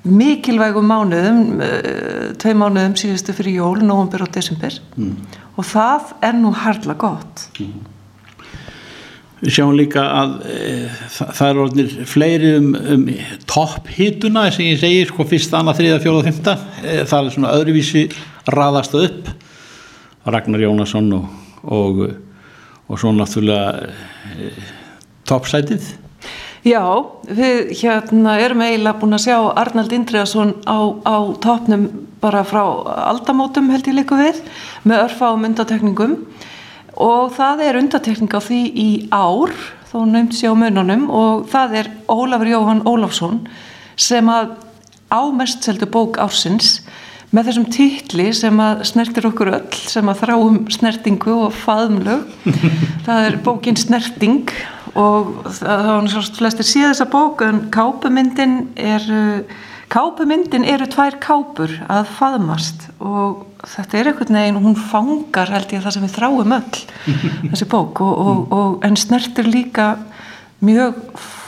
[0.07, 4.75] mikilvægum mánuðum eh, tvei mánuðum síðustu fyrir jól november og desember.
[4.95, 5.15] Mm.
[5.59, 7.49] og það er nú hardla gott.
[7.59, 7.87] Mm.
[9.39, 10.63] Við sjáum líka að e,
[11.15, 13.05] það, það er orðinir fleiri um, um
[13.47, 18.03] topphituna sem ég segir, sko fyrsta, annað, þriða, fjóða, fymta e, það er svona öðruvísi
[18.51, 19.29] raðast upp.
[20.27, 21.29] Ragnar Jónasson og
[21.63, 22.03] og,
[22.87, 23.89] og svo náttúrulega
[24.35, 24.51] e,
[25.27, 25.89] toppsætið
[26.67, 26.83] Já,
[27.23, 31.85] við hérna erum eiginlega búin að sjá Arnald Indriðarsson á, á topnum
[32.19, 32.63] bara frá
[33.13, 34.41] aldamótum held ég líka við
[34.83, 36.17] með örfa og myndatekningum.
[36.99, 39.55] Og það er undatekning á því í ár
[39.89, 43.45] þó nefnt sér á mununum og það er Ólafur Jóhann Ólafsson
[43.95, 44.57] sem að
[45.09, 46.81] ámestseldu bók ársins
[47.33, 52.27] með þessum títli sem að snertir okkur öll sem að þráum snertingu og faðumlög
[53.07, 54.51] það er bókin Snerting
[54.97, 59.05] og það var náttúrulega flestir síða þessa bók en kápumyndin er
[59.89, 62.87] kápumyndin eru tvær kápur að faðmast.
[63.01, 66.81] Og þetta er einhvern veginn hún fangar held ég það sem við þráum öll
[67.51, 68.01] þessi bók.
[68.05, 69.95] Og, og, og en snertir líka
[70.65, 70.99] mjög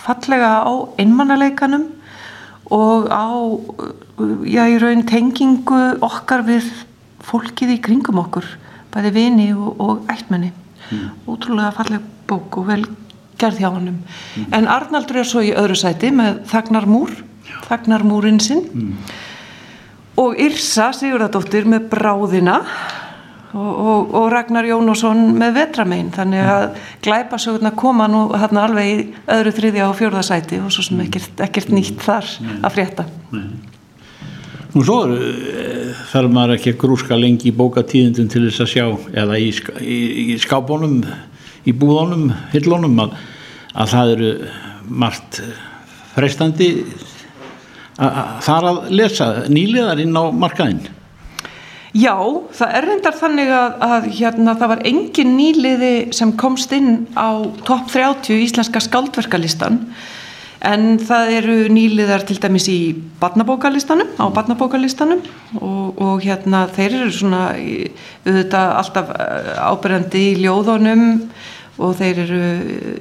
[0.05, 1.89] fallega á einmannaleikanum
[2.71, 3.29] og á
[4.47, 6.69] já í raun tengingu okkar við
[7.25, 8.47] fólkið í kringum okkur
[8.91, 10.51] bæði vini og, og ættmenni.
[10.91, 11.11] Mm.
[11.29, 12.81] útrúlega falleg bók og vel
[13.41, 14.47] gerð hjá hannum mm.
[14.57, 17.13] en Arnaldur er svo í öðru sæti með Þagnarmúr
[17.67, 18.65] Þagnarmúrin sinn.
[18.71, 18.95] Mm.
[20.21, 22.57] og Yrsa Sigurðardóttir með Bráðina
[23.53, 26.67] og, og, og Ragnar Jónusson með Vetramein þannig að
[27.05, 29.01] glæpasögurna koma nú hérna alveg í
[29.35, 32.31] öðru þriðja og fjörðasæti og svo sem ekkert, ekkert nýtt þar
[32.61, 33.07] að frétta.
[34.71, 38.85] Nú svo eh, þarf maður ekki að grúska lengi í bókatíðindum til þess að sjá
[39.23, 39.49] eða í,
[39.83, 39.99] í,
[40.31, 41.01] í skábónum
[41.67, 43.17] í búðunum, hillunum að,
[43.73, 44.31] að það eru
[44.91, 45.41] margt
[46.15, 46.71] freistandi
[48.41, 50.81] þar að lesa nýliðar inn á markaðinn.
[51.91, 52.15] Já,
[52.55, 57.43] það er reyndar þannig að, að hérna, það var engin nýliði sem komst inn á
[57.67, 59.81] top 30 íslenska skaldverkalistan
[60.67, 62.79] en það eru nýliðar til dæmis í
[63.21, 65.23] badnabókalistanum, á badnabókalistanum
[65.57, 71.07] og, og hérna þeir eru svona auðvitað alltaf eh, ábyrjandi í ljóðunum
[71.81, 72.41] og þeir eru,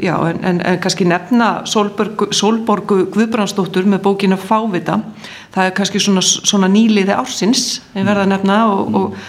[0.01, 5.01] já, en, en, en kannski nefna Solborgu, Solborgu Guðbrandsdóttur með bókina Fávita,
[5.53, 9.21] það er kannski svona, svona nýliði ársins, við verðum að nefna og, og,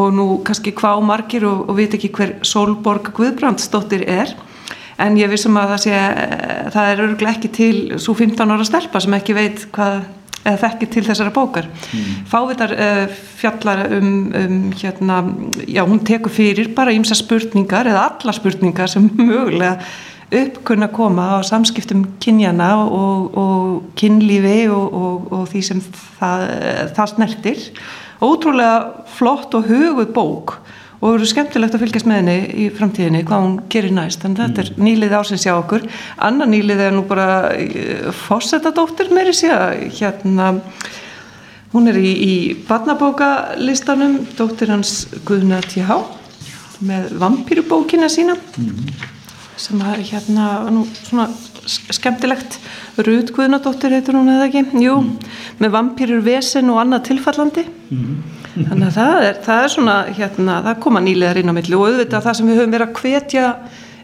[0.00, 4.34] og nú kannski hvað margir og, og veit ekki hver Solborg Guðbrandsdóttir er
[5.02, 5.96] en ég vissum að það sé
[6.74, 10.04] það er örglega ekki til svo 15 ára stelpa sem ekki veit hvað
[10.46, 11.68] eða þekkir til þessara bókar.
[11.90, 12.18] Mm.
[12.30, 15.22] Fávitar uh, fjallar um, um hérna,
[15.66, 19.80] já hún tekur fyrir bara ímsa spurningar eða alla spurningar sem mögulega
[20.36, 25.82] uppkunna koma á samskiptum kynjana og, og kynlífi og, og, og því sem
[26.18, 26.46] það,
[26.96, 27.68] það snertir.
[28.22, 30.56] Ótrúlega flott og huguð bók
[31.00, 34.62] og eru skemmtilegt að fylgjast með henni í framtíðinni hvað hún gerir næst en þetta
[34.62, 34.84] er mm.
[34.86, 35.84] nýlið ásins hjá okkur
[36.28, 37.26] annan nýlið er nú bara
[37.56, 40.52] eh, fórsetadóttir meiri síðan hérna
[41.74, 42.34] hún er í, í
[42.68, 45.98] barnabókalistanum dóttir hans Guðna T.H.
[46.86, 48.88] með vampýrubókina sína mm.
[49.60, 51.28] sem er hérna nú svona
[51.66, 52.56] skemmtilegt
[53.04, 55.30] Rúd Guðnadóttir heitur hún eða ekki jú, mm.
[55.60, 60.60] með vampýrur vesen og annað tilfallandi mm þannig að það er, það er svona hérna,
[60.64, 63.46] það koma nýlegar inn á milli og auðvitað það sem við höfum verið að hvetja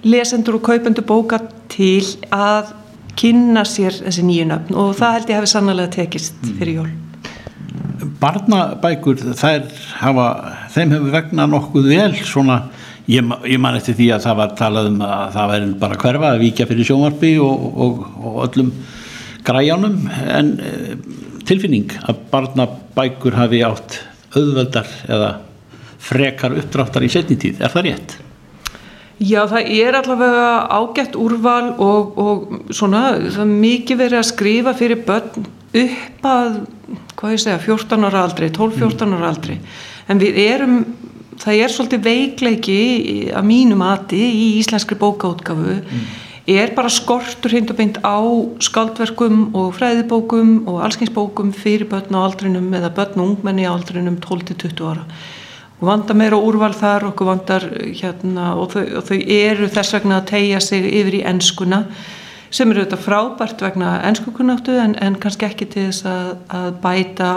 [0.02, 1.38] lesendur og kaupendur bóka
[1.72, 2.74] til að
[3.18, 6.58] kynna sér þessi nýju nöfn og það held ég hefði sannlega tekist mm.
[6.60, 6.92] fyrir jól
[8.22, 9.66] Barnabækur þær
[10.00, 10.26] hafa,
[10.74, 12.58] þeim hefur vegna nokkuð vel svona
[13.10, 16.32] ég, ég man eftir því að það var talað um að það væri bara hverfa
[16.32, 18.72] að vika fyrir sjónvarpi og, og, og öllum
[19.46, 19.98] græjánum
[20.36, 20.96] en eh,
[21.48, 24.00] tilfinning að barnabækur hafi átt
[24.36, 25.32] auðveldar eða
[26.02, 28.14] frekar uppdráttar í setni tíð, er það rétt?
[29.22, 34.72] Já, það er allavega ágætt úrval og, og svona, það er mikið verið að skrifa
[34.74, 35.46] fyrir börn
[35.82, 36.56] upp að,
[37.20, 39.54] hvað ég segja, 14 ára aldrei, 12-14 ára aldrei.
[40.10, 40.80] En við erum,
[41.40, 42.80] það er svolítið veikleiki
[43.30, 46.02] að mínu mati í íslenskri bókaútgafu, mm.
[46.46, 48.18] Er bara skortur hreint og beint á
[48.62, 54.18] skaldverkum og fræðibókum og allskynsbókum fyrir börn á aldrinum eða börn og ungmenni á aldrinum
[54.18, 55.04] 12-20 ára.
[55.80, 60.18] Og vanda meira úrval þar okkur vandar hérna og þau, og þau eru þess vegna
[60.20, 61.84] að tegja sig yfir í ennskuna
[62.52, 67.32] sem eru þetta frábært vegna ennskukunáttu en, en kannski ekki til þess að, að bæta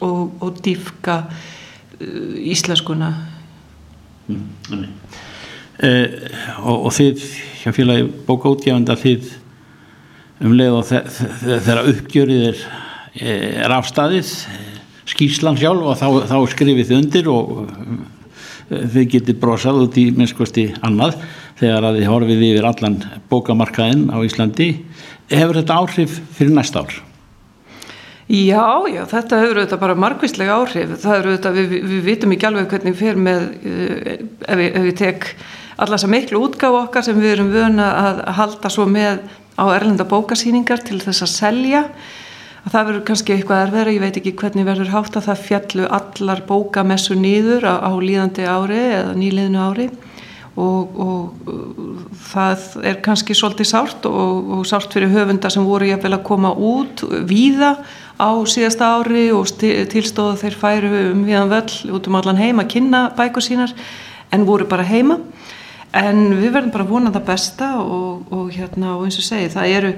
[0.00, 3.12] og, og dýfka uh, íslenskuna.
[4.28, 4.99] Mm,
[5.84, 6.06] uh,
[6.64, 7.24] og, og þið
[7.60, 9.30] hjá félagi bókaútgefanda þið
[10.40, 12.60] um leið og þeirra uppgjörið er,
[13.20, 14.30] er afstæðið
[15.10, 20.06] skýrslan sjálf og þá, þá skrifið þið undir og eh, þið getið brosað út í
[20.16, 21.18] minnskosti annað
[21.60, 22.98] þegar að þið horfið yfir allan
[23.32, 24.72] bókamarkaðinn á Íslandi
[25.30, 26.98] hefur þetta áhrif fyrir næsta ár?
[28.30, 32.48] Já, já, þetta hefur auðvitað bara margvíslega áhrif það eru auðvitað, við, við vitum ekki
[32.48, 34.12] alveg hvernig fyrir með eh,
[34.46, 35.32] ef við, ef við tek
[35.80, 39.22] allar þess að miklu útgáð okkar sem við erum vöna að halda svo með
[39.56, 41.84] á erlenda bókasýningar til þess að selja.
[42.60, 45.88] Að það verður kannski eitthvað erfæra, ég veit ekki hvernig verður hátt að það fjallu
[45.96, 49.88] allar bókamessu nýður á, á líðandi ári eða nýliðinu ári.
[50.60, 51.52] Og, og
[52.26, 56.26] það er kannski svolítið sárt og, og sárt fyrir höfunda sem voru ég vel að
[56.26, 57.78] koma út víða
[58.20, 62.72] á síðasta ári og tilstóða þeir færu um viðan völl út um allan heim að
[62.74, 63.72] kynna bækur sínar
[64.34, 65.20] en voru bara heima
[65.96, 69.76] en við verðum bara vonað það besta og, og hérna og eins og segi það
[69.78, 69.94] eru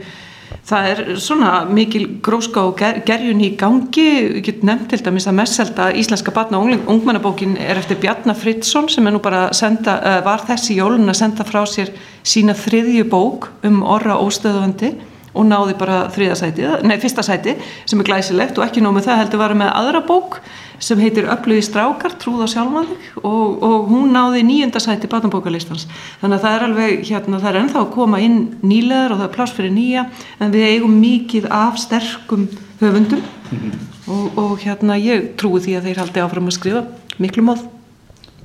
[0.69, 4.09] það er svona mikil gróska og ger, gerjun í gangi.
[4.39, 8.91] Ég get nefnt til dæmis að messelda íslenska batna og ungmennabókin er eftir Bjarnar Fridsson
[8.93, 13.09] sem er nú bara senda, uh, var þessi jólun að senda frá sér sína þriðju
[13.11, 14.95] bók um orra óstöðuandi
[15.33, 17.57] og náði bara þriðasæti, nei fyrsta sæti
[17.89, 20.43] sem er glæsilegt og ekki nómið það heldur var með aðra bók
[20.83, 25.87] sem heitir Öflugi strákar, trúð á sjálfmaðig og, og hún náði nýjundasæti batnabókalistans.
[26.21, 29.29] Þannig að það er alveg hérna, það er ennþá að koma inn nýlegar og það
[29.29, 30.05] er pláss fyrir nýja
[30.43, 32.49] en við eigum mikið af sterkum
[32.83, 33.79] höfundum mm -hmm.
[34.11, 36.85] og, og hérna ég trúi því að þeir haldi áfram að skrifa
[37.19, 37.63] miklu móð.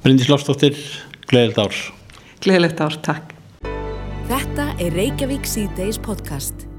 [0.04, 0.78] Bryndis Lofsdóttir,
[1.28, 1.74] gleðilegt ár.
[2.42, 3.34] Gleðilegt ár, takk.
[4.28, 6.77] Þetta er Reykjavík C-Days podcast.